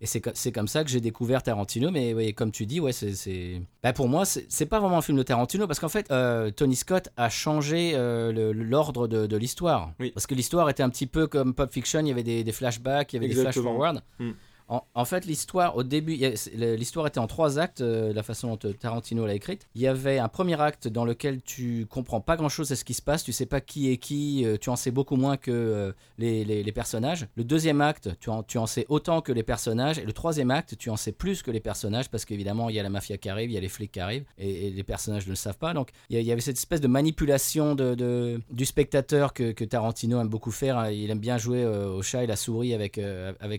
Et 0.00 0.06
c'est, 0.06 0.20
co- 0.22 0.30
c'est 0.34 0.50
comme 0.52 0.68
ça 0.68 0.82
que 0.84 0.88
j'ai 0.90 1.00
découvert 1.00 1.42
Tarantino. 1.42 1.90
Mais 1.90 2.14
ouais, 2.14 2.32
comme 2.32 2.52
tu 2.52 2.64
dis, 2.66 2.78
ouais, 2.80 2.92
c'est. 2.92 3.60
Bah, 3.82 3.92
pour 3.92 4.08
moi, 4.08 4.24
c'est, 4.24 4.66
pas 4.66 4.80
vraiment 4.80 4.98
un 4.98 5.02
film 5.02 5.18
de 5.18 5.22
Tarantino 5.22 5.66
parce 5.66 5.78
qu'en 5.80 5.88
fait, 5.90 6.10
euh, 6.10 6.50
Tony 6.50 6.76
Scott 6.76 7.08
a 7.16 7.28
changé 7.28 7.89
euh, 7.94 8.52
l'ordre 8.54 9.08
de, 9.08 9.26
de 9.26 9.36
l'histoire. 9.36 9.92
Oui. 10.00 10.10
Parce 10.12 10.26
que 10.26 10.34
l'histoire 10.34 10.68
était 10.70 10.82
un 10.82 10.90
petit 10.90 11.06
peu 11.06 11.26
comme 11.26 11.54
Pulp 11.54 11.72
Fiction, 11.72 12.00
il 12.00 12.08
y 12.08 12.10
avait 12.12 12.22
des, 12.22 12.44
des 12.44 12.52
flashbacks, 12.52 13.12
il 13.12 13.16
y 13.16 13.18
avait 13.18 13.34
des 13.34 13.40
flash-forward. 13.40 14.02
Mm. 14.18 14.30
En, 14.70 15.04
fait, 15.04 15.26
l'histoire, 15.26 15.74
au 15.74 15.82
début, 15.82 16.16
l'histoire 16.54 17.08
était 17.08 17.18
en 17.18 17.26
trois 17.26 17.58
actes, 17.58 17.80
euh, 17.80 18.12
la 18.12 18.22
façon 18.22 18.54
dont 18.54 18.58
euh, 18.68 18.72
Tarantino 18.72 19.26
l'a 19.26 19.34
écrite. 19.34 19.66
Il 19.74 19.80
y 19.80 19.88
avait 19.88 20.18
un 20.18 20.28
premier 20.28 20.60
acte 20.60 20.86
dans 20.86 21.04
lequel 21.04 21.42
tu 21.42 21.86
comprends 21.90 22.20
pas 22.20 22.36
grand-chose 22.36 22.70
à 22.70 22.76
ce 22.76 22.84
qui 22.84 22.94
se 22.94 23.02
passe, 23.02 23.24
tu 23.24 23.32
sais 23.32 23.46
pas 23.46 23.60
qui 23.60 23.90
est 23.90 23.96
qui, 23.96 24.44
euh, 24.44 24.56
tu 24.60 24.70
en 24.70 24.76
sais 24.76 24.92
beaucoup 24.92 25.16
moins 25.16 25.36
que 25.36 25.50
euh, 25.50 25.92
les, 26.18 26.72
personnages. 26.72 27.26
Le 27.34 27.42
deuxième 27.42 27.80
acte, 27.80 28.10
tu 28.20 28.30
en, 28.30 28.66
sais 28.66 28.86
autant 28.88 29.22
que 29.22 29.32
les 29.32 29.42
personnages. 29.42 29.98
Et 29.98 30.04
le 30.04 30.12
troisième 30.12 30.52
acte, 30.52 30.78
tu 30.78 30.88
en 30.88 30.96
sais 30.96 31.10
plus 31.10 31.42
que 31.42 31.50
les 31.50 31.58
personnages, 31.58 32.08
parce 32.08 32.24
qu'évidemment, 32.24 32.68
il 32.68 32.76
y 32.76 32.80
a 32.80 32.84
la 32.84 32.90
mafia 32.90 33.18
qui 33.18 33.28
arrive, 33.28 33.50
il 33.50 33.54
y 33.54 33.56
a 33.56 33.60
les 33.60 33.68
flics 33.68 33.90
qui 33.90 34.00
arrivent, 34.00 34.24
et, 34.38 34.70
les 34.70 34.84
personnages 34.84 35.24
ne 35.24 35.30
le 35.30 35.36
savent 35.36 35.58
pas. 35.58 35.74
Donc, 35.74 35.90
il 36.10 36.22
y, 36.22 36.30
avait 36.30 36.40
cette 36.40 36.58
espèce 36.58 36.80
de 36.80 36.86
manipulation 36.86 37.74
du 37.74 38.64
spectateur 38.64 39.32
que, 39.32 39.64
Tarantino 39.64 40.20
aime 40.20 40.28
beaucoup 40.28 40.52
faire. 40.52 40.78
hein. 40.78 40.90
Il 40.90 41.10
aime 41.10 41.18
bien 41.18 41.38
jouer 41.38 41.66
au 41.66 42.02
chat 42.02 42.22
et 42.22 42.26
la 42.28 42.36
souris 42.36 42.72
avec, 42.72 43.00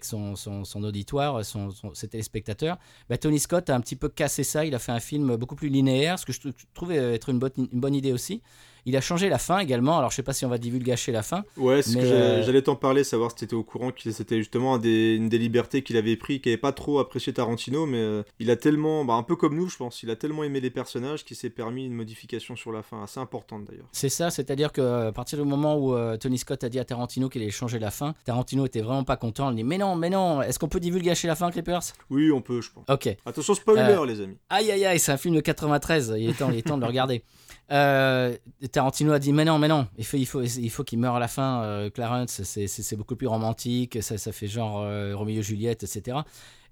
son, 0.06 0.36
son 0.38 0.84
auditoire, 1.02 1.44
son, 1.44 1.72
son- 1.72 1.94
ses 1.94 2.08
téléspectateurs. 2.08 2.78
Bah, 3.10 3.18
Tony 3.18 3.40
Scott 3.40 3.70
a 3.70 3.76
un 3.76 3.82
petit 3.82 3.96
peu 3.96 4.10
cassé 4.10 4.44
ça. 4.44 4.66
Il 4.66 4.76
a 4.76 4.80
fait 4.80 4.92
un 4.92 5.00
film 5.00 5.36
beaucoup 5.36 5.56
plus 5.56 5.70
linéaire, 5.70 6.20
ce 6.20 6.26
que 6.26 6.34
je 6.34 6.40
trou- 6.40 6.52
trouvais 6.74 6.98
être 7.16 7.30
une 7.30 7.40
bonne 7.40 7.96
idée 7.96 8.14
aussi. 8.14 8.42
Il 8.86 8.96
a 8.98 9.02
changé 9.02 9.30
la 9.30 9.38
fin 9.38 9.60
également. 9.60 9.98
Alors, 9.98 10.10
je 10.12 10.16
sais 10.16 10.24
pas 10.24 10.34
si 10.34 10.46
on 10.46 10.50
va 10.50 10.58
divulgacher 10.58 11.12
la 11.12 11.22
fin. 11.24 11.44
Ouais, 11.58 11.82
c'est 11.82 11.96
que 12.00 12.06
j'allais- 12.06 12.12
euh, 12.22 12.44
j'allais 12.44 12.62
t'en 12.62 12.76
parler, 12.76 13.04
savoir 13.04 13.32
si 13.32 13.38
t'étais 13.38 13.54
au 13.56 13.64
courant 13.64 13.92
que 13.92 14.12
c'était 14.12 14.38
justement 14.38 14.76
un 14.76 14.80
des- 14.80 15.16
une 15.16 15.30
des 15.30 15.38
libertés 15.38 15.84
qu'il 15.84 15.98
avait 15.98 16.16
pris, 16.16 16.42
qui 16.42 16.50
avait 16.50 16.58
pas 16.58 16.72
trop 16.72 17.00
apprécié 17.00 17.34
Tarantino, 17.34 17.86
mais 17.86 17.98
euh, 18.00 18.24
il 18.40 18.50
a 18.52 18.56
tellement, 18.56 19.06
bah, 19.06 19.14
un 19.14 19.24
peu 19.24 19.36
comme 19.36 19.56
nous, 19.56 19.70
je 19.70 19.78
pense, 19.78 20.02
il 20.04 20.10
a 20.10 20.16
tellement 20.16 20.44
aimé 20.44 20.60
les 20.62 20.70
personnages 20.72 21.24
qu'il 21.26 21.38
s'est 21.38 21.50
permis 21.50 21.86
une 21.86 21.94
modification 21.94 22.56
sur 22.56 22.72
la 22.72 22.82
fin, 22.82 23.04
assez 23.04 23.20
importante 23.20 23.66
d'ailleurs. 23.66 23.88
C'est 23.92 24.10
ça, 24.10 24.30
c'est-à-dire 24.30 24.72
qu'à 24.72 25.12
partir 25.14 25.38
du 25.38 25.46
moment 25.48 25.78
où 25.78 25.94
euh, 25.96 26.18
Tony 26.18 26.38
Scott 26.38 26.64
a 26.64 26.70
dit 26.70 26.80
à 26.80 26.86
Tarantino 26.86 27.30
qu'il 27.30 27.42
allait 27.42 27.52
changer 27.52 27.80
la 27.80 27.92
fin, 27.92 28.14
Tarantino 28.26 28.66
était 28.66 28.82
vraiment 28.82 29.04
pas 29.04 29.18
content. 29.18 29.50
Il 29.52 29.56
dit 29.58 29.64
Mais 29.64 29.78
non, 29.78 29.96
mais 29.96 30.10
non, 30.10 30.42
est-ce 30.42 30.58
qu'on 30.60 30.68
peut 30.70 30.80
divulgacher 30.80 31.28
la 31.28 31.36
fin, 31.36 31.52
Clippers? 31.52 31.82
Oui, 32.10 32.32
on 32.32 32.42
peut, 32.42 32.62
je 32.62 32.72
pense. 32.72 32.86
Ok. 32.90 33.16
Attention, 33.26 33.54
spoiler, 33.54 33.82
Euh, 33.82 34.06
les 34.06 34.22
amis. 34.22 34.38
Aïe 34.50 34.72
aïe 34.72 34.86
aïe, 34.86 35.00
c'est 35.00 35.12
un 35.12 35.18
film 35.18 35.36
de 35.36 35.42
93, 35.42 36.16
il 36.18 36.30
est 36.30 36.34
temps, 36.38 36.50
il 36.52 36.58
est 36.58 36.62
temps 36.62 36.78
de 36.78 36.82
le 36.82 36.88
regarder. 36.88 37.24
Euh, 37.72 38.36
Tarantino 38.72 39.12
a 39.14 39.20
dit 39.20 39.34
mais 39.34 39.46
non, 39.46 39.60
mais 39.60 39.68
non, 39.68 39.88
il 39.98 40.06
faut, 40.06 40.18
il 40.18 40.26
faut, 40.26 40.42
il 40.42 40.70
faut 40.70 40.84
qu'il 40.84 41.00
meure 41.00 41.16
à 41.16 41.20
la 41.20 41.28
fin, 41.28 41.64
euh, 41.64 41.90
Clarence, 41.90 42.44
c'est- 42.44 42.96
beaucoup 42.96 43.16
plus 43.16 43.28
romantique, 43.28 44.02
ça, 44.02 44.18
ça 44.18 44.32
fait 44.32 44.48
genre 44.48 44.82
euh, 44.82 45.14
Roméo 45.16 45.40
et 45.40 45.44
Juliette, 45.44 45.84
etc. 45.84 46.20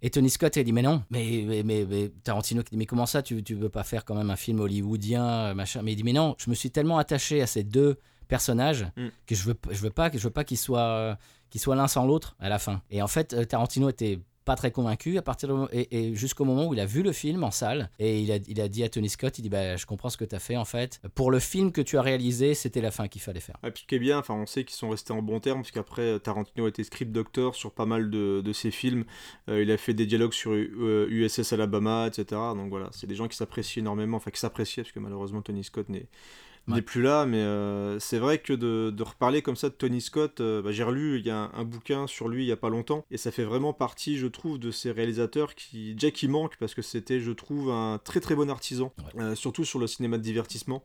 Et 0.02 0.10
Tony 0.10 0.30
Scott 0.30 0.56
a 0.58 0.64
dit 0.64 0.72
mais 0.72 0.82
non, 0.82 1.04
mais, 1.10 1.44
mais, 1.46 1.64
mais- 1.64 1.86
mais 1.90 2.10
Tarantino 2.24 2.64
qui 2.64 2.72
dit 2.72 2.78
mais 2.78 2.86
comment 2.86 3.06
ça, 3.06 3.22
tu, 3.22 3.44
tu 3.44 3.56
veux 3.56 3.70
pas 3.70 3.84
faire 3.84 4.06
quand 4.06 4.16
même 4.16 4.30
un 4.30 4.36
film 4.36 4.60
hollywoodien, 4.62 5.26
euh, 5.26 5.54
machin? 5.54 5.82
Mais 5.84 5.92
il 5.94 5.96
dit 5.98 6.04
mais 6.04 6.14
non, 6.14 6.36
je 6.38 6.50
me 6.50 6.56
suis 6.56 6.72
tellement 6.72 6.98
attaché 6.98 7.42
à 7.42 7.48
ces 7.48 7.64
deux 7.64 7.98
personnages 8.28 8.86
Mm. 8.96 9.08
que 9.26 9.36
je 9.36 9.44
veux, 9.44 9.56
je 9.72 9.82
veux 9.82 9.90
pas, 9.90 10.10
que 10.10 10.18
je 10.18 10.24
veux 10.24 10.30
pas 10.30 10.44
qu'ils 10.44 10.58
soient, 10.58 10.80
euh, 10.82 11.16
qu'ils 11.50 11.60
soient 11.62 11.76
l'un 11.76 11.88
sans 11.88 12.06
l'autre 12.06 12.36
à 12.40 12.48
la 12.48 12.60
fin. 12.60 12.82
Et 12.92 13.02
en 13.02 13.08
fait, 13.08 13.48
Tarantino 13.48 13.90
était 13.90 14.20
pas 14.50 14.56
très 14.56 14.72
convaincu 14.72 15.18
à 15.20 15.22
partir 15.22 15.50
de, 15.50 15.68
et, 15.72 15.88
et 16.00 16.16
jusqu'au 16.16 16.44
moment 16.44 16.66
où 16.66 16.74
il 16.74 16.80
a 16.80 16.88
vu 16.88 17.04
le 17.04 17.12
film 17.12 17.44
en 17.44 17.52
salle 17.52 17.92
et 18.00 18.20
il 18.20 18.32
a, 18.32 18.38
il 18.48 18.60
a 18.60 18.68
dit 18.68 18.84
à 18.84 18.90
Tony 18.90 19.10
Scott 19.10 19.38
il 19.38 19.44
dit 19.44 19.50
bah 19.50 19.76
je 19.76 19.86
comprends 19.86 20.10
ce 20.10 20.18
que 20.18 20.26
tu 20.26 20.36
as 20.36 20.40
fait 20.40 20.58
en 20.58 20.66
fait 20.66 21.00
pour 21.14 21.30
le 21.30 21.40
film 21.40 21.72
que 21.72 21.82
tu 21.82 21.98
as 22.00 22.02
réalisé 22.02 22.56
c'était 22.56 22.82
la 22.82 22.92
fin 22.92 23.08
qu'il 23.08 23.22
fallait 23.22 23.40
faire 23.40 23.58
Et 23.64 23.72
puis 23.72 23.86
qui 23.88 23.96
est 23.96 24.00
bien, 24.00 24.20
enfin, 24.20 24.36
on 24.36 24.46
sait 24.46 24.64
qu'ils 24.64 24.76
sont 24.76 24.90
restés 24.90 25.14
en 25.14 25.22
bons 25.22 25.40
termes, 25.40 25.62
parce 25.62 25.72
qu'après, 25.72 26.20
Tarantino 26.20 26.66
a 26.66 26.70
été 26.70 26.84
script 26.84 27.12
doctor 27.12 27.56
sur 27.56 27.72
pas 27.72 27.86
mal 27.86 28.10
de, 28.10 28.42
de 28.42 28.54
ses 28.54 28.72
films. 28.72 29.06
Euh, 29.50 29.62
il 29.62 29.72
a 29.72 29.78
fait 29.78 29.94
des 29.94 30.06
dialogues 30.06 30.34
sur 30.34 30.52
euh, 30.52 31.08
USS 31.10 31.54
Alabama, 31.54 32.08
etc. 32.08 32.26
Donc 32.56 32.70
voilà, 32.70 32.90
c'est 32.92 33.08
des 33.08 33.16
gens 33.16 33.28
qui 33.28 33.38
s'apprécient 33.38 33.82
énormément, 33.82 34.18
enfin 34.18 34.32
qui 34.32 34.40
s'appréciaient, 34.40 34.84
parce 34.84 34.94
que 34.94 35.00
malheureusement 35.00 35.42
Tony 35.42 35.64
Scott 35.64 35.90
n'est 35.90 36.08
n'est 36.68 36.76
Ouais. 36.76 36.82
plus 36.82 37.02
là, 37.02 37.26
mais 37.26 37.38
euh, 37.38 38.00
c'est 38.00 38.20
vrai 38.20 38.38
que 38.40 38.54
de, 38.54 38.92
de 38.96 39.04
reparler 39.04 39.42
comme 39.42 39.56
ça 39.56 39.70
de 39.70 39.74
Tony 39.74 40.02
Scott, 40.02 40.40
euh, 40.40 40.62
bah, 40.62 40.72
j'ai 40.72 40.84
relu, 40.84 41.18
il 41.20 41.26
y 41.26 41.30
a 41.32 41.38
un, 41.38 41.52
un 41.54 41.64
bouquin 41.64 42.06
sur 42.06 42.28
lui 42.30 42.44
il 42.44 42.48
y 42.48 42.52
a 42.52 42.58
pas 42.58 42.70
longtemps, 42.70 43.06
et 43.10 43.18
ça 43.18 43.32
fait 43.32 43.44
vraiment 43.44 43.74
partie, 43.74 44.18
je 44.18 44.28
trouve, 44.28 44.60
de 44.60 44.70
ces 44.72 44.92
réalisateurs 44.92 45.56
qui, 45.56 45.94
déjà 45.96 46.12
qui 46.12 46.28
manquent, 46.28 46.58
parce 46.58 46.76
que 46.76 46.82
c'était, 46.84 47.20
je 47.22 47.32
trouve, 47.32 47.72
un 47.72 48.00
très 48.04 48.20
très 48.20 48.36
bon 48.36 48.50
artisan, 48.50 48.94
euh, 49.18 49.34
surtout 49.36 49.66
sur 49.66 49.80
le 49.80 49.88
cinéma 49.88 50.18
de 50.18 50.24
divertissement 50.24 50.84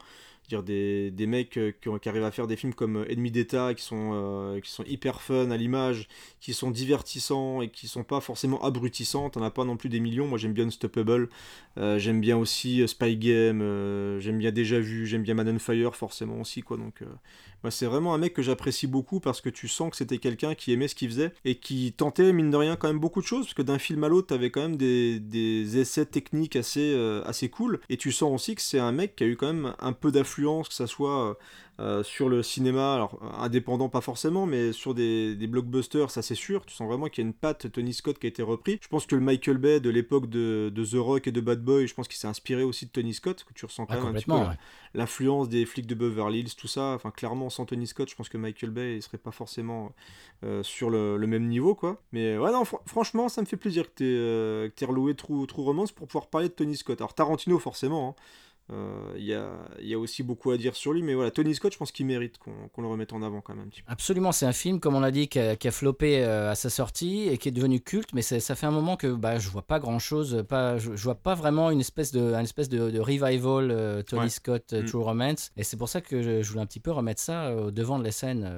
dire 0.49 0.63
des, 0.63 1.11
des 1.11 1.27
mecs 1.27 1.57
euh, 1.57 1.73
qui, 1.81 2.09
arrivent 2.09 2.25
à 2.25 2.31
faire 2.31 2.47
des 2.47 2.57
films 2.57 2.75
comme 2.75 2.97
euh, 2.97 3.11
Ennemi 3.11 3.31
d'État 3.31 3.75
qui 3.75 3.83
sont 3.83 4.11
euh, 4.13 4.61
qui 4.61 4.71
sont 4.71 4.85
hyper 4.85 5.21
fun 5.21 5.51
à 5.51 5.57
l'image 5.57 6.09
qui 6.41 6.53
sont 6.53 6.71
divertissants 6.71 7.63
et 7.63 7.69
qui 7.69 7.89
sont 7.89 8.05
pas 8.05 8.21
forcément 8.21 8.63
abrutissants. 8.63 9.31
T'en 9.31 9.43
as 9.43 9.51
pas 9.51 9.65
non 9.65 9.77
plus 9.77 9.89
des 9.89 10.01
millions. 10.01 10.27
Moi 10.27 10.39
j'aime 10.39 10.53
bien 10.53 10.67
Unstoppable. 10.67 11.29
J'aime 11.77 12.21
bien 12.21 12.37
aussi 12.37 12.87
Spy 12.87 13.17
Game. 13.17 13.61
J'aime 14.21 14.39
bien 14.39 14.53
Déjà 14.53 14.79
Vu. 14.79 15.07
J'aime 15.07 15.23
bien 15.23 15.35
Man 15.35 15.49
on 15.49 15.59
Fire 15.59 15.97
forcément 15.97 16.41
aussi 16.41 16.63
quoi. 16.63 16.77
Donc 16.77 17.03
euh, 17.65 17.69
moi, 17.69 17.71
c'est 17.71 17.87
vraiment 17.87 18.15
un 18.15 18.19
mec 18.19 18.35
que 18.35 18.43
j'apprécie 18.43 18.87
beaucoup 18.87 19.21
parce 19.21 19.41
que 19.41 19.49
tu 19.49 19.69
sens 19.69 19.91
que 19.91 19.97
c'était 19.97 20.19
quelqu'un 20.19 20.55
qui 20.55 20.73
aimait 20.73 20.89
ce 20.89 20.95
qu'il 20.95 21.09
faisait 21.09 21.33
et 21.45 21.57
qui 21.57 21.93
tentait, 21.93 22.33
mine 22.33 22.51
de 22.51 22.57
rien, 22.57 22.77
quand 22.77 22.89
même 22.89 22.99
beaucoup 22.99 23.21
de 23.21 23.27
choses. 23.27 23.47
Parce 23.47 23.55
que 23.55 23.63
d'un 23.63 23.79
film 23.79 24.05
à 24.05 24.09
l'autre, 24.09 24.29
t'avais 24.29 24.51
quand 24.51 24.63
même 24.63 24.77
des, 24.77 25.79
essais 25.79 26.07
techniques 26.07 26.57
assez, 26.57 26.93
euh, 26.95 27.23
assez 27.25 27.49
cool. 27.49 27.81
Et 27.89 27.97
tu 27.97 28.13
sens 28.13 28.33
aussi 28.33 28.55
que 28.55 28.63
c'est 28.63 28.79
un 28.79 28.93
mec 28.93 29.17
qui 29.17 29.25
a 29.25 29.27
eu 29.27 29.37
quand 29.37 29.53
même 29.53 29.75
un 29.81 29.93
peu 29.93 30.13
d'affluence, 30.13 30.69
que 30.69 30.75
ça 30.75 30.87
soit 30.87 31.39
euh, 31.81 32.01
euh, 32.01 32.03
sur 32.03 32.29
le 32.29 32.43
cinéma, 32.43 32.95
alors 32.95 33.19
indépendant 33.39 33.89
pas 33.89 34.01
forcément, 34.01 34.47
mais 34.47 34.73
sur 34.73 34.95
des, 34.95 35.35
des 35.37 35.47
blockbusters, 35.47 36.11
ça 36.11 36.23
c'est 36.23 36.35
sûr. 36.35 36.65
Tu 36.67 36.75
sens 36.75 36.87
vraiment 36.89 37.09
qu'il 37.09 37.23
y 37.23 37.27
a 37.27 37.29
une 37.29 37.35
patte 37.35 37.71
Tony 37.71 37.93
Scott 37.93 38.19
qui 38.19 38.27
a 38.27 38.29
été 38.29 38.43
repris. 38.43 38.79
Je 38.81 38.89
pense 38.89 39.07
que 39.07 39.15
le 39.15 39.21
Michael 39.21 39.59
Bay 39.59 39.81
de 39.81 39.91
l'époque 39.91 40.29
de, 40.29 40.71
de 40.75 40.85
The 40.85 40.95
Rock 41.01 41.27
et 41.27 41.33
de 41.33 41.41
Bad 41.41 41.63
Boy, 41.63 41.87
je 41.87 41.95
pense 41.95 42.09
qu'il 42.09 42.17
s'est 42.17 42.27
inspiré 42.29 42.63
aussi 42.63 42.87
de 42.87 42.91
Tony 42.91 43.13
Scott, 43.15 43.45
que 43.45 43.53
tu 43.55 43.65
ressens 43.67 43.87
quand 43.87 43.95
Ah, 43.95 43.97
même 43.99 44.07
un 44.07 44.13
petit 44.15 44.25
peu 44.27 44.33
ouais. 44.33 44.57
l'influence 44.95 45.49
des 45.49 45.67
flics 45.67 45.87
de 45.87 45.95
Beverly 45.95 46.41
Hills, 46.41 46.55
tout 46.57 46.69
ça. 46.69 46.93
Enfin, 46.95 47.11
clairement, 47.11 47.51
sans 47.51 47.65
Tony 47.67 47.87
Scott, 47.87 48.09
je 48.09 48.15
pense 48.15 48.29
que 48.29 48.39
Michael 48.39 48.71
Bay 48.71 48.97
il 48.97 49.03
serait 49.03 49.19
pas 49.19 49.33
forcément 49.33 49.93
euh, 50.45 50.63
sur 50.63 50.91
le, 50.91 51.17
le 51.17 51.27
même 51.27 51.47
niveau, 51.49 51.75
quoi. 51.75 52.01
Mais 52.13 52.39
ouais, 52.39 52.53
non, 52.53 52.63
fr- 52.63 52.81
franchement, 52.87 53.29
ça 53.29 53.41
me 53.41 53.47
fait 53.47 53.57
plaisir 53.57 53.85
que 53.85 53.95
t'aies 53.97 54.05
euh, 54.07 54.69
reloué 54.87 55.15
True, 55.15 55.47
True 55.47 55.63
Romance 55.65 55.93
pour 55.93 56.07
pouvoir 56.07 56.29
parler 56.29 56.49
de 56.49 56.55
Tony 56.55 56.77
Scott. 56.77 57.01
Alors, 57.01 57.15
Tarantino, 57.15 57.59
forcément. 57.59 58.11
hein. 58.19 58.23
Euh, 58.73 59.13
Il 59.17 59.25
y, 59.25 59.35
a, 59.35 59.47
il 59.81 59.89
y 59.89 59.95
a 59.95 59.99
aussi 59.99 60.23
beaucoup 60.23 60.51
à 60.51 60.57
dire 60.57 60.75
sur 60.75 60.93
lui, 60.93 61.03
mais 61.03 61.15
voilà, 61.15 61.31
Tony 61.31 61.55
Scott, 61.55 61.73
je 61.73 61.79
pense 61.79 61.93
qu'il 61.93 62.07
mérite 62.07 62.39
qu'on 62.39 62.83
le 62.83 62.89
remette 62.89 63.13
en 63.13 63.23
avant 63.23 63.41
quand 63.41 63.55
même 63.55 63.65
un 63.67 63.69
petit 63.69 63.83
peu. 63.83 63.93
Absolument, 63.93 64.33
c'est 64.33 64.47
un 64.47 64.53
film, 64.53 64.81
comme 64.81 64.95
on 64.95 65.01
l'a 65.01 65.11
dit, 65.11 65.29
qui 65.29 65.39
a, 65.39 65.55
qui 65.57 65.69
a 65.69 65.71
floppé 65.71 66.25
euh, 66.25 66.51
à 66.51 66.55
sa 66.55 66.71
sortie 66.71 67.29
et 67.29 67.37
qui 67.37 67.49
est 67.49 67.53
devenu 67.53 67.81
culte, 67.81 68.15
mais 68.15 68.23
ça 68.23 68.55
fait 68.55 68.67
un 68.67 68.71
moment 68.71 68.97
que 68.97 69.09
bah, 69.09 69.39
je 69.39 69.51
vois 69.51 69.63
pas 69.63 69.79
grand 69.79 69.99
chose, 69.99 70.45
pas, 70.49 70.79
je, 70.79 70.97
je 70.97 71.05
vois 71.05 71.15
pas 71.15 71.35
vraiment 71.35 71.71
une 71.71 71.81
espèce 71.81 72.11
de, 72.13 72.33
une 72.33 72.41
espèce 72.45 72.69
de, 72.71 72.91
de 72.91 73.01
revival 73.01 73.71
euh, 73.71 74.03
Tony 74.03 74.23
Ouais. 74.25 74.29
Scott 74.31 74.73
euh, 74.73 74.83
Mm. 74.83 74.87
True 74.87 75.03
Romance, 75.03 75.53
et 75.57 75.63
c'est 75.65 75.77
pour 75.77 75.89
ça 75.89 76.01
que 76.01 76.23
je, 76.23 76.43
je 76.43 76.49
voulais 76.49 76.63
un 76.63 76.67
petit 76.67 76.81
peu 76.81 76.91
remettre 76.91 77.21
ça 77.21 77.45
euh, 77.47 77.71
devant 77.71 77.99
de 77.99 78.05
la 78.05 78.13
scène. 78.13 78.51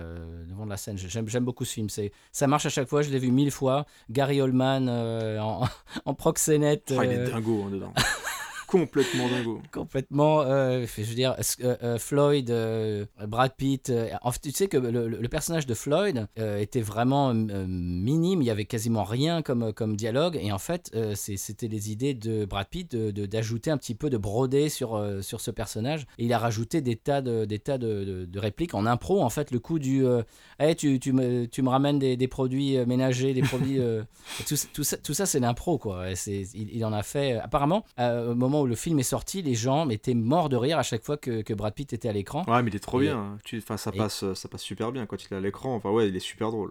devant 0.49 0.64
de 0.64 0.71
la 0.71 0.77
scène. 0.77 0.97
J'aime, 0.99 1.45
beaucoup 1.45 1.64
ce 1.64 1.73
film, 1.73 1.88
ça 2.33 2.47
marche 2.47 2.66
à 2.66 2.69
chaque 2.69 2.88
fois, 2.88 3.03
je 3.03 3.11
l'ai 3.11 3.19
vu 3.19 3.31
mille 3.31 3.51
fois. 3.51 3.87
Gary 4.11 4.40
Oldman 4.40 4.88
en, 4.88 5.64
en 6.05 6.14
proxénète. 6.14 6.95
Ah, 6.97 7.05
il 7.05 7.12
est 7.12 7.25
dingo 7.31 7.64
hein, 7.66 7.71
dedans. 7.73 7.92
Complètement 8.80 9.28
dingo. 9.28 9.60
complètement. 9.72 10.42
euh, 10.42 10.86
je 10.96 11.02
veux 11.02 11.14
dire, 11.14 11.34
que, 11.58 11.64
euh, 11.82 11.98
Floyd, 11.98 12.50
euh, 12.50 13.04
Brad 13.26 13.52
Pitt. 13.56 13.90
euh, 13.90 14.08
en 14.22 14.32
fait, 14.32 14.40
tu 14.42 14.50
sais 14.52 14.68
que 14.68 14.76
le, 14.76 15.08
le 15.08 15.28
personnage 15.28 15.66
de 15.66 15.74
Floyd 15.74 16.26
euh, 16.38 16.58
était 16.58 16.80
vraiment 16.80 17.30
euh, 17.34 17.64
minime. 17.68 18.42
Il 18.42 18.46
y 18.46 18.50
avait 18.50 18.64
quasiment 18.64 19.04
rien 19.04 19.42
comme, 19.42 19.72
comme 19.72 19.96
dialogue. 19.96 20.38
Et 20.42 20.52
en 20.52 20.58
fait, 20.58 20.90
euh, 20.94 21.14
c'était 21.14 21.68
les 21.68 21.90
idées 21.90 22.14
de 22.14 22.44
Brad 22.44 22.66
Pitt 22.68 22.90
de- 22.94 23.10
de- 23.10 23.26
d'ajouter 23.26 23.70
un 23.70 23.78
petit 23.78 23.94
peu 23.94 24.10
de 24.10 24.16
broder 24.16 24.68
sur, 24.68 24.94
euh, 24.96 25.22
sur 25.22 25.40
ce 25.40 25.50
personnage. 25.50 26.06
Et 26.18 26.24
il 26.26 26.32
a 26.32 26.38
rajouté 26.38 26.80
des 26.80 26.96
tas 26.96 27.22
de, 27.22 27.44
des 27.44 27.58
tas 27.58 27.78
de, 27.78 28.04
de- 28.04 28.24
de 28.26 28.38
répliques 28.38 28.74
en 28.74 28.86
impro. 28.86 29.22
En 29.22 29.30
fait, 29.30 29.50
le 29.50 29.58
coup 29.58 29.78
du 29.78 30.04
euh, 30.06 30.22
Hey, 30.58 30.74
tu, 30.74 30.98
tu, 31.00 31.12
me, 31.12 31.46
tu 31.46 31.62
me 31.62 31.68
ramènes 31.68 31.98
des, 31.98 32.16
des 32.16 32.28
produits 32.28 32.76
euh, 32.76 32.86
ménagers, 32.86 33.34
des 33.34 33.42
produits. 33.42 33.78
euh, 33.80 34.02
tout, 34.46 34.54
tout 34.72 34.84
ça, 34.84 34.96
tout 34.96 35.14
ça 35.14 35.26
c'est 35.26 35.40
l'impro, 35.40 35.78
quoi. 35.78 36.04
Il, 36.26 36.46
il 36.76 36.84
en 36.84 36.92
a 36.92 37.02
fait. 37.02 37.34
euh, 37.34 37.40
apparemment, 37.42 37.84
euh, 37.98 38.32
au 38.32 38.34
moment 38.34 38.62
où 38.62 38.65
le 38.66 38.74
film 38.74 38.98
est 38.98 39.02
sorti, 39.05 39.40
les 39.42 39.55
gens 39.55 39.88
étaient 39.88 40.14
morts 40.14 40.48
de 40.48 40.57
rire 40.57 40.79
à 40.79 40.83
chaque 40.83 41.02
fois 41.05 41.16
que, 41.16 41.42
que 41.42 41.55
Brad 41.55 41.72
Pitt 41.74 41.92
était 41.92 42.09
à 42.09 42.12
l'écran. 42.12 42.44
Ouais, 42.48 42.62
mais 42.62 42.70
il 42.70 42.76
est 42.76 42.81
trop 42.81 43.00
Et- 43.00 43.05
bien. 43.05 43.16
hein. 43.18 43.38
Tu... 43.44 43.59
Enfin, 43.59 43.76
ça 43.76 43.90
et- 43.94 43.96
passe, 43.98 44.33
ça 44.35 44.48
passe 44.48 44.62
super 44.62 44.92
bien 44.92 45.07
quand 45.07 45.22
il 45.24 45.33
est 45.33 45.37
à 45.37 45.40
l'écran. 45.40 45.74
Enfin, 45.76 45.90
ouais, 45.90 46.09
il 46.09 46.16
est 46.16 46.20
super 46.20 46.50
drôle. 46.50 46.70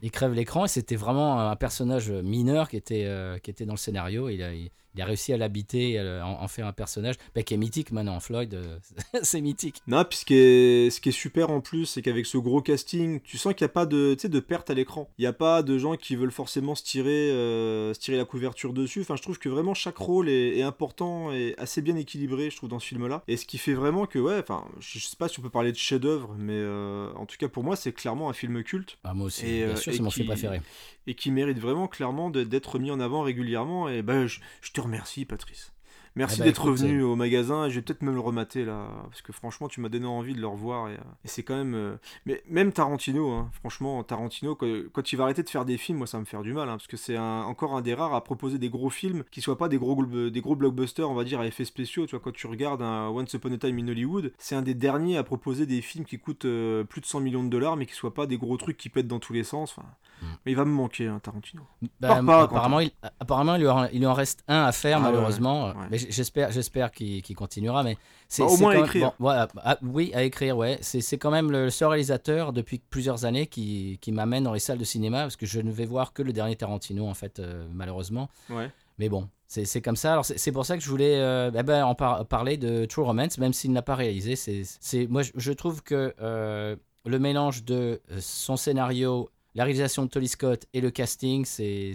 Il 0.00 0.10
crève 0.10 0.32
l'écran 0.32 0.64
et 0.64 0.68
c'était 0.68 0.96
vraiment 0.96 1.38
un 1.50 1.54
personnage 1.56 2.10
mineur 2.10 2.68
qui 2.68 2.76
était, 2.76 3.04
euh, 3.04 3.38
qui 3.38 3.50
était 3.50 3.66
dans 3.66 3.74
le 3.74 3.78
scénario. 3.78 4.28
Il 4.30 4.42
a, 4.42 4.54
il, 4.54 4.70
il 4.94 5.02
a 5.02 5.04
réussi 5.04 5.32
à 5.32 5.36
l'habiter, 5.36 5.98
à 5.98 6.26
en, 6.26 6.42
en 6.42 6.48
faire 6.48 6.66
un 6.66 6.72
personnage 6.72 7.16
bah, 7.34 7.42
qui 7.42 7.54
est 7.54 7.56
mythique 7.56 7.92
maintenant. 7.92 8.20
Floyd, 8.20 8.54
euh, 8.54 8.78
c'est 9.22 9.40
mythique. 9.40 9.82
Non, 9.86 10.04
puis 10.04 10.18
ce 10.18 10.24
qui 10.24 10.34
est, 10.34 10.90
ce 10.90 11.00
qui 11.00 11.10
est 11.10 11.12
super 11.12 11.50
en 11.50 11.60
plus, 11.60 11.86
c'est 11.86 12.02
qu'avec 12.02 12.26
ce 12.26 12.38
gros 12.38 12.62
casting, 12.62 13.20
tu 13.20 13.38
sens 13.38 13.54
qu'il 13.54 13.64
n'y 13.64 13.70
a 13.70 13.74
pas 13.74 13.86
de, 13.86 14.16
de 14.22 14.40
perte 14.40 14.70
à 14.70 14.74
l'écran. 14.74 15.08
Il 15.18 15.22
n'y 15.22 15.26
a 15.26 15.32
pas 15.32 15.62
de 15.62 15.78
gens 15.78 15.96
qui 15.96 16.16
veulent 16.16 16.32
forcément 16.32 16.74
se 16.74 16.82
tirer, 16.82 17.30
euh, 17.30 17.94
se 17.94 18.00
tirer 18.00 18.16
la 18.16 18.24
couverture 18.24 18.72
dessus. 18.72 19.00
Enfin, 19.00 19.16
je 19.16 19.22
trouve 19.22 19.38
que 19.38 19.48
vraiment 19.48 19.74
chaque 19.74 19.96
rôle 19.96 20.28
est, 20.28 20.58
est 20.58 20.62
important 20.62 21.32
et 21.32 21.54
assez 21.58 21.82
bien 21.82 21.96
équilibré, 21.96 22.50
je 22.50 22.56
trouve, 22.56 22.70
dans 22.70 22.78
ce 22.78 22.86
film-là. 22.88 23.22
Et 23.28 23.36
ce 23.36 23.46
qui 23.46 23.58
fait 23.58 23.74
vraiment 23.74 24.06
que, 24.06 24.18
ouais, 24.18 24.38
enfin, 24.38 24.64
je 24.80 25.02
je 25.02 25.08
sais 25.08 25.16
pas 25.16 25.28
si 25.28 25.40
on 25.40 25.42
peut 25.42 25.50
parler 25.50 25.72
de 25.72 25.76
chef-d'œuvre, 25.76 26.34
mais 26.38 26.52
euh, 26.54 27.12
en 27.14 27.26
tout 27.26 27.36
cas 27.36 27.48
pour 27.48 27.64
moi, 27.64 27.74
c'est 27.76 27.92
clairement 27.92 28.30
un 28.30 28.32
film 28.32 28.62
culte 28.62 28.98
Bah, 29.02 29.14
moi 29.14 29.26
aussi, 29.26 29.46
Et, 29.46 29.66
bien 29.66 29.76
sûr, 29.76 29.92
c'est 29.92 30.02
mon 30.02 30.10
film 30.10 30.28
préféré. 30.28 30.60
Et 31.06 31.14
qui 31.14 31.30
mérite 31.30 31.58
vraiment 31.58 31.88
clairement 31.88 32.30
d'être 32.30 32.78
mis 32.78 32.90
en 32.90 33.00
avant 33.00 33.22
régulièrement. 33.22 33.88
Et 33.88 34.02
ben, 34.02 34.26
je, 34.26 34.40
je 34.60 34.72
te 34.72 34.80
remercie, 34.80 35.24
Patrice. 35.24 35.72
Merci 36.14 36.36
Eh 36.36 36.38
ben, 36.40 36.44
d'être 36.46 36.64
revenu 36.64 37.02
au 37.02 37.16
magasin. 37.16 37.68
Je 37.68 37.76
vais 37.76 37.82
peut-être 37.82 38.02
même 38.02 38.14
le 38.14 38.20
remater 38.20 38.64
là, 38.64 38.86
parce 39.08 39.22
que 39.22 39.32
franchement, 39.32 39.68
tu 39.68 39.80
m'as 39.80 39.88
donné 39.88 40.06
envie 40.06 40.34
de 40.34 40.40
le 40.40 40.46
revoir. 40.46 40.88
Et, 40.88 40.92
euh, 40.92 40.96
et 41.24 41.28
c'est 41.28 41.42
quand 41.42 41.56
même. 41.56 41.74
euh, 41.74 41.94
Mais 42.26 42.42
même 42.48 42.72
Tarantino, 42.72 43.30
hein, 43.30 43.48
franchement, 43.60 44.02
Tarantino, 44.04 44.54
quand, 44.54 44.66
quand 44.92 45.12
il 45.12 45.16
va 45.16 45.24
arrêter 45.24 45.42
de 45.42 45.48
faire 45.48 45.64
des 45.64 45.78
films, 45.78 45.98
moi, 45.98 46.06
ça 46.06 46.18
va 46.18 46.20
me 46.20 46.26
faire 46.26 46.42
du 46.42 46.52
mal, 46.52 46.68
hein, 46.68 46.72
parce 46.72 46.86
que 46.86 46.96
c'est 46.98 47.16
encore 47.18 47.74
un 47.74 47.80
des 47.80 47.94
rares 47.94 48.14
à 48.14 48.22
proposer 48.22 48.58
des 48.58 48.68
gros 48.68 48.90
films 48.90 49.24
qui 49.30 49.40
soient 49.40 49.56
pas 49.58 49.68
des 49.68 49.78
gros, 49.78 50.04
des 50.04 50.40
gros 50.40 50.54
blockbusters, 50.56 51.08
on 51.08 51.14
va 51.14 51.24
dire, 51.24 51.40
à 51.40 51.46
effets 51.46 51.64
spéciaux. 51.64 52.04
Tu 52.06 52.10
vois, 52.10 52.20
quand 52.20 52.32
tu 52.34 52.46
regardes 52.46 52.82
un 52.82 53.08
Once 53.08 53.32
Upon 53.32 53.52
a 53.52 53.56
Time 53.58 53.78
in 53.78 53.88
Hollywood, 53.88 54.32
c'est 54.38 54.54
un 54.54 54.62
des 54.62 54.74
derniers 54.74 55.16
à 55.16 55.22
proposer 55.24 55.64
des 55.66 55.80
films 55.80 56.04
qui 56.04 56.18
coûtent 56.18 56.44
euh, 56.44 56.84
plus 56.84 57.00
de 57.00 57.06
100 57.06 57.20
millions 57.20 57.42
de 57.44 57.48
dollars, 57.48 57.76
mais 57.76 57.86
qui 57.86 57.94
soient 57.94 58.12
pas 58.14 58.26
des 58.26 58.36
gros 58.36 58.56
trucs 58.58 58.76
qui 58.76 58.88
pètent 58.90 59.08
dans 59.08 59.18
tous 59.20 59.32
les 59.32 59.44
sens. 59.44 59.74
Enfin, 59.76 59.86
Mm. 60.20 60.26
mais 60.46 60.52
il 60.52 60.54
va 60.54 60.64
me 60.64 60.70
manquer, 60.70 61.08
hein, 61.08 61.18
Tarantino. 61.20 61.64
Bah, 62.00 62.20
pas, 62.24 62.42
apparemment, 62.42 62.78
il, 62.78 62.92
apparemment 63.18 63.56
il, 63.56 63.62
lui 63.62 63.66
en, 63.68 63.86
il 63.86 63.98
lui 63.98 64.06
en 64.06 64.14
reste 64.14 64.44
un 64.46 64.62
à 64.62 64.70
faire, 64.70 64.98
Ah 64.98 65.06
ouais, 65.06 65.12
malheureusement. 65.12 65.66
ouais. 65.70 65.74
Mais 65.90 65.98
j- 65.98 66.01
j'espère, 66.10 66.50
j'espère 66.52 66.90
qu'il 66.90 67.22
qu'il 67.22 67.36
continuera. 67.36 67.82
Mais 67.82 67.96
c'est 68.28 68.42
Bah, 68.42 68.48
au 68.50 68.56
moins 68.56 68.74
à 68.76 68.78
écrire. 68.84 69.08
bon, 69.08 69.12
voilà, 69.18 69.48
ah, 69.64 69.78
oui, 69.82 70.10
à 70.14 70.22
écrire, 70.22 70.56
ouais. 70.56 70.78
C'est 70.82 71.18
quand 71.18 71.30
même 71.30 71.50
le 71.50 71.70
seul 71.70 71.88
réalisateur 71.88 72.52
depuis 72.52 72.78
plusieurs 72.78 73.24
années 73.24 73.46
qui, 73.46 73.98
qui 74.00 74.12
m'amène 74.12 74.44
dans 74.44 74.52
les 74.52 74.60
salles 74.60 74.78
de 74.78 74.84
cinéma 74.84 75.22
parce 75.22 75.36
que 75.36 75.46
je 75.46 75.60
ne 75.60 75.70
vais 75.70 75.84
voir 75.86 76.12
que 76.12 76.22
le 76.22 76.32
dernier 76.32 76.56
Tarantino, 76.56 77.06
en 77.06 77.14
fait, 77.14 77.38
euh, 77.38 77.66
malheureusement. 77.72 78.28
Ouais. 78.50 78.70
Mais 78.98 79.08
bon, 79.08 79.28
c'est 79.46 79.80
comme 79.82 79.96
ça. 79.96 80.12
Alors 80.12 80.24
c'est 80.24 80.52
pour 80.52 80.64
ça 80.66 80.76
que 80.76 80.82
je 80.82 80.88
voulais 80.88 81.16
euh, 81.18 81.50
eh 81.54 81.62
ben, 81.62 81.84
en 81.84 81.94
par- 81.94 82.24
parler 82.26 82.56
de 82.56 82.84
True 82.84 83.02
Romance, 83.04 83.38
même 83.38 83.52
s'il 83.52 83.72
n'a 83.72 83.82
pas 83.82 83.94
réalisé. 83.94 84.36
C'est 84.36 85.06
moi, 85.08 85.22
je, 85.22 85.32
je 85.34 85.52
trouve 85.52 85.82
que 85.82 86.14
euh, 86.20 86.76
le 87.04 87.18
mélange 87.18 87.64
de 87.64 88.00
euh, 88.10 88.18
son 88.20 88.56
scénario, 88.56 89.30
la 89.54 89.64
réalisation 89.64 90.04
de 90.04 90.08
Tolly 90.10 90.28
Scott 90.28 90.66
et 90.72 90.80
le 90.80 90.90
casting, 90.90 91.44
c'est 91.44 91.92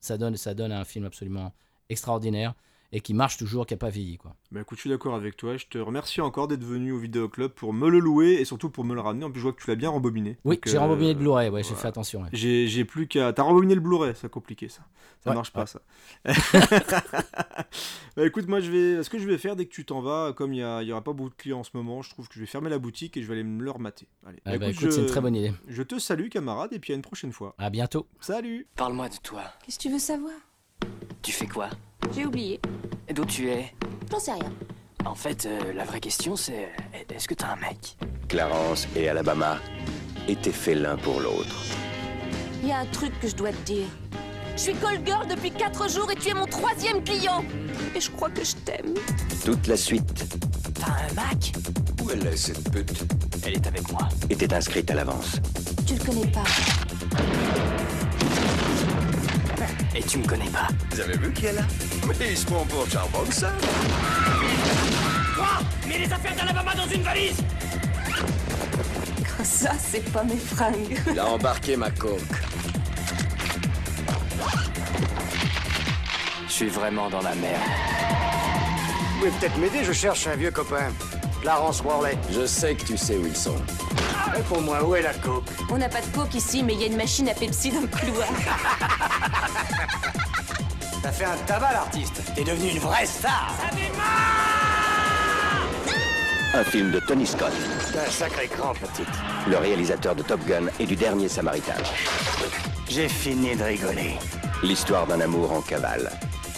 ça 0.00 0.18
donne 0.18 0.36
ça 0.36 0.52
donne 0.54 0.72
un 0.72 0.84
film 0.84 1.04
absolument 1.06 1.52
extraordinaire 1.88 2.54
et 2.92 3.00
qui 3.00 3.14
marche 3.14 3.36
toujours, 3.38 3.66
qui 3.66 3.74
n'a 3.74 3.78
pas 3.78 3.88
vieilli 3.88 4.18
quoi. 4.18 4.34
Bah 4.50 4.60
écoute, 4.60 4.76
je 4.78 4.82
suis 4.82 4.90
d'accord 4.90 5.14
avec 5.14 5.36
toi. 5.36 5.56
Je 5.56 5.66
te 5.66 5.78
remercie 5.78 6.20
encore 6.20 6.46
d'être 6.48 6.62
venu 6.64 6.92
au 6.92 6.98
vidéo 6.98 7.28
club 7.28 7.52
pour 7.52 7.72
me 7.72 7.88
le 7.88 7.98
louer 7.98 8.34
et 8.34 8.44
surtout 8.44 8.68
pour 8.70 8.84
me 8.84 8.94
le 8.94 9.00
ramener. 9.00 9.24
En 9.24 9.30
plus, 9.30 9.40
je 9.40 9.44
vois 9.44 9.52
que 9.54 9.62
tu 9.62 9.68
l'as 9.70 9.76
bien 9.76 9.90
rembobiné. 9.90 10.36
Oui, 10.44 10.60
j'ai 10.64 10.76
euh, 10.76 10.80
rembobiné 10.80 11.14
le 11.14 11.18
Blu-ray, 11.18 11.48
ouais, 11.48 11.62
j'ai 11.62 11.74
fait 11.74 11.88
attention. 11.88 12.22
ouais. 12.22 12.28
J'ai 12.32 12.68
j'ai 12.68 12.84
plus 12.84 13.06
qu'à. 13.08 13.32
T'as 13.32 13.42
rembobiné 13.42 13.74
le 13.74 13.80
Blu-ray, 13.80 14.12
c'est 14.14 14.30
compliqué 14.30 14.68
ça. 14.68 14.82
Ça 15.24 15.30
Ouais, 15.30 15.36
marche 15.36 15.52
pas 15.52 15.60
ouais. 15.60 15.66
ça. 15.66 15.80
bah 18.16 18.26
écoute, 18.26 18.46
moi 18.48 18.60
je 18.60 18.70
vais. 18.70 19.02
Ce 19.02 19.10
que 19.10 19.18
je 19.18 19.26
vais 19.26 19.38
faire 19.38 19.56
dès 19.56 19.66
que 19.66 19.72
tu 19.72 19.84
t'en 19.84 20.00
vas, 20.00 20.32
comme 20.32 20.52
il 20.52 20.58
y, 20.58 20.62
a- 20.62 20.82
il 20.82 20.88
y 20.88 20.92
aura 20.92 21.02
pas 21.02 21.12
beaucoup 21.12 21.30
de 21.30 21.34
clients 21.34 21.60
en 21.60 21.64
ce 21.64 21.70
moment, 21.74 22.02
je 22.02 22.10
trouve 22.10 22.28
que 22.28 22.34
je 22.34 22.40
vais 22.40 22.46
fermer 22.46 22.70
la 22.70 22.78
boutique 22.78 23.16
et 23.16 23.22
je 23.22 23.26
vais 23.28 23.34
aller 23.34 23.44
me 23.44 23.62
le 23.62 23.70
remater. 23.70 24.06
Allez. 24.26 24.38
Ah 24.44 24.50
Bah, 24.52 24.58
bah, 24.58 24.66
écoute, 24.68 24.82
écoute, 24.82 24.90
je... 24.90 24.94
c'est 24.96 25.00
une 25.02 25.06
très 25.06 25.20
bonne 25.20 25.34
idée. 25.36 25.52
je 25.68 25.82
te 25.82 25.98
salue, 25.98 26.28
camarade, 26.28 26.72
et 26.72 26.78
puis 26.78 26.92
à 26.92 26.96
une 26.96 27.02
prochaine 27.02 27.32
fois. 27.32 27.54
À 27.58 27.70
bientôt. 27.70 28.06
Salut 28.20 28.66
Parle-moi 28.76 29.08
de 29.08 29.16
toi. 29.22 29.42
Qu'est-ce 29.64 29.78
que 29.78 29.82
tu 29.82 29.90
veux 29.90 29.98
savoir? 29.98 30.32
Tu 31.22 31.32
fais 31.32 31.46
quoi 31.46 31.68
J'ai 32.14 32.26
oublié. 32.26 32.60
Et 33.08 33.14
D'où 33.14 33.24
tu 33.24 33.48
es 33.50 33.72
J'en 34.10 34.18
sais 34.18 34.32
rien. 34.32 34.52
En 35.04 35.14
fait, 35.14 35.46
euh, 35.46 35.72
la 35.72 35.84
vraie 35.84 36.00
question 36.00 36.36
c'est 36.36 36.68
est-ce 37.14 37.26
que 37.28 37.34
t'as 37.34 37.52
un 37.52 37.56
mec 37.56 37.96
Clarence 38.28 38.86
et 38.96 39.08
Alabama 39.08 39.58
étaient 40.28 40.52
faits 40.52 40.78
l'un 40.78 40.96
pour 40.96 41.20
l'autre. 41.20 41.56
Il 42.62 42.68
y 42.68 42.72
a 42.72 42.78
un 42.78 42.86
truc 42.86 43.18
que 43.20 43.28
je 43.28 43.34
dois 43.34 43.50
te 43.50 43.62
dire. 43.66 43.86
Je 44.56 44.60
suis 44.62 44.74
call 44.74 45.04
girl 45.04 45.26
depuis 45.26 45.50
4 45.50 45.90
jours 45.90 46.10
et 46.10 46.14
tu 46.16 46.28
es 46.28 46.34
mon 46.34 46.46
troisième 46.46 47.02
client. 47.02 47.44
Et 47.94 48.00
je 48.00 48.10
crois 48.10 48.30
que 48.30 48.44
je 48.44 48.54
t'aime. 48.56 48.94
Toute 49.44 49.66
la 49.66 49.76
suite 49.76 50.24
T'as 50.74 50.92
un 50.92 51.14
Mac 51.14 51.52
Où 52.02 52.10
elle 52.10 52.26
est 52.26 52.36
cette 52.36 52.70
pute? 52.70 53.04
Elle 53.44 53.54
est 53.54 53.66
avec 53.66 53.90
moi. 53.90 54.08
était 54.30 54.52
inscrite 54.54 54.90
à 54.90 54.94
l'avance. 54.94 55.36
Tu 55.86 55.94
le 55.94 56.04
connais 56.04 56.26
pas. 56.28 56.44
Et 59.94 60.02
tu 60.02 60.18
me 60.18 60.26
connais 60.26 60.48
pas. 60.48 60.68
Vous 60.90 61.00
avez 61.00 61.16
vu 61.16 61.32
qui 61.32 61.46
est 61.46 61.52
là? 61.52 61.62
Mais 62.18 62.30
il 62.30 62.36
se 62.36 62.46
prend 62.46 62.64
pour 62.64 62.88
charbon 62.88 63.24
ça 63.30 63.52
Mets 65.86 65.98
les 65.98 66.12
affaires 66.12 66.34
d'Alabama 66.34 66.74
dans 66.74 66.86
une 66.86 67.02
valise 67.02 67.36
Ça, 69.44 69.72
c'est 69.78 70.10
pas 70.12 70.24
mes 70.24 70.36
fringues. 70.36 70.98
Il 71.10 71.18
a 71.18 71.26
embarqué 71.26 71.76
ma 71.76 71.90
coke. 71.90 72.20
Je 76.48 76.52
suis 76.52 76.68
vraiment 76.68 77.10
dans 77.10 77.22
la 77.22 77.34
merde. 77.34 77.60
Vous 79.12 79.18
pouvez 79.18 79.30
peut-être 79.38 79.58
m'aider, 79.58 79.84
je 79.84 79.92
cherche 79.92 80.26
un 80.26 80.36
vieux 80.36 80.50
copain. 80.50 80.90
Clarence 81.42 81.82
Worley. 81.82 82.16
Je 82.30 82.46
sais 82.46 82.74
que 82.74 82.84
tu 82.84 82.96
sais 82.96 83.16
où 83.16 83.26
ils 83.26 83.36
sont. 83.36 83.56
Réponds-moi, 84.34 84.84
où 84.84 84.94
est 84.94 85.02
la 85.02 85.14
coke? 85.14 85.44
On 85.70 85.78
n'a 85.78 85.88
pas 85.88 86.00
de 86.00 86.06
coke 86.06 86.34
ici, 86.34 86.62
mais 86.62 86.74
il 86.74 86.80
y 86.80 86.84
a 86.84 86.86
une 86.86 86.96
machine 86.96 87.28
à 87.28 87.34
Pepsi 87.34 87.70
dans 87.70 87.80
le 87.80 87.86
couloir. 87.88 88.28
T'as 91.02 91.10
fait 91.12 91.24
un 91.24 91.36
tabac, 91.46 91.72
l'artiste. 91.72 92.22
T'es 92.34 92.44
devenu 92.44 92.70
une 92.70 92.78
vraie 92.78 93.06
star. 93.06 93.52
Un 96.54 96.64
film 96.64 96.90
de 96.90 97.00
Tony 97.00 97.26
Scott, 97.26 97.52
T'as 97.92 98.06
un 98.06 98.10
sacré 98.10 98.46
cran, 98.46 98.72
petite. 98.74 99.08
le 99.48 99.56
réalisateur 99.56 100.14
de 100.14 100.22
Top 100.22 100.40
Gun 100.46 100.64
et 100.78 100.84
du 100.86 100.96
dernier 100.96 101.28
Samaritain. 101.28 101.72
J'ai 102.88 103.08
fini 103.08 103.56
de 103.56 103.64
rigoler. 103.64 104.16
L'histoire 104.62 105.06
d'un 105.06 105.20
amour 105.22 105.50
en 105.52 105.60
cavale. 105.62 106.10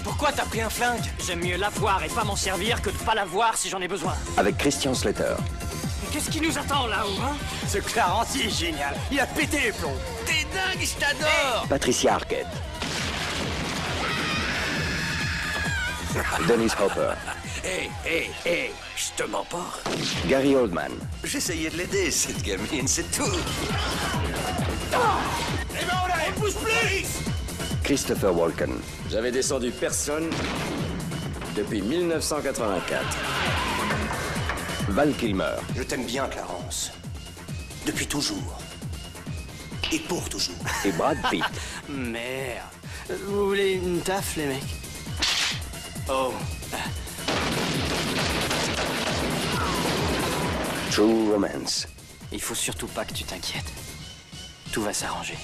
Pourquoi 0.03 0.33
t'as 0.33 0.44
pris 0.44 0.61
un 0.61 0.68
flingue? 0.68 1.00
J'aime 1.24 1.40
mieux 1.44 1.57
l'avoir 1.57 2.03
et 2.05 2.09
pas 2.09 2.24
m'en 2.24 2.37
servir 2.37 2.83
que 2.83 2.90
de 2.90 2.96
pas 2.98 3.14
l'avoir 3.14 3.57
si 3.57 3.70
j'en 3.70 3.81
ai 3.81 3.88
besoin. 3.88 4.14
Avec 4.37 4.59
Christian 4.59 4.94
Slater, 4.94 5.37
Qu'est-ce 6.14 6.31
qui 6.31 6.40
nous 6.40 6.57
attend 6.57 6.87
là-haut, 6.87 7.20
hein 7.24 7.35
Ce 7.66 7.79
Clarence, 7.79 8.37
il 8.37 8.42
est 8.42 8.48
génial. 8.48 8.94
Il 9.11 9.18
a 9.18 9.27
pété 9.27 9.59
les 9.64 9.72
plombs. 9.72 9.96
T'es 10.24 10.46
dingue, 10.55 10.81
je 10.81 10.94
t'adore 10.94 11.66
Patricia 11.68 12.14
Arquette. 12.14 12.46
Dennis 16.46 16.70
Hopper, 16.81 17.14
Hé, 17.64 17.90
hé, 18.09 18.31
hé, 18.46 18.70
je 18.94 19.24
te 19.24 19.29
mens 19.29 19.44
pas. 19.50 19.66
Gary 20.29 20.55
Oldman, 20.55 20.92
J'essayais 21.24 21.70
de 21.70 21.79
l'aider, 21.79 22.12
cette 22.12 22.42
gamine, 22.42 22.87
c'est 22.87 23.11
tout. 23.11 23.37
Christopher 27.83 28.33
Walken, 28.38 28.70
J'avais 29.11 29.33
descendu 29.33 29.72
personne 29.72 30.31
depuis 31.57 31.83
1984. 31.83 33.74
Val 34.88 35.12
Kilmer, 35.16 35.57
Je 35.77 35.83
t'aime 35.83 36.05
bien, 36.05 36.27
Clarence. 36.29 36.92
Depuis 37.87 38.07
toujours. 38.07 38.59
Et 39.92 39.99
pour 39.99 40.29
toujours. 40.29 40.57
et 40.85 40.92
Brad 40.92 41.18
Pitt. 41.31 41.44
Merde. 41.88 42.68
Vous 43.27 43.47
voulez 43.49 43.73
une 43.75 44.01
taf, 44.01 44.37
les 44.37 44.47
mecs? 44.47 44.62
Oh. 46.09 46.33
True 50.90 51.33
Romance. 51.33 51.87
Il 52.33 52.40
faut 52.40 52.55
surtout 52.55 52.87
pas 52.87 53.05
que 53.05 53.12
tu 53.14 53.25
t'inquiètes. 53.25 53.73
Tout 54.73 54.83
va 54.83 54.92
s'arranger. 54.92 55.37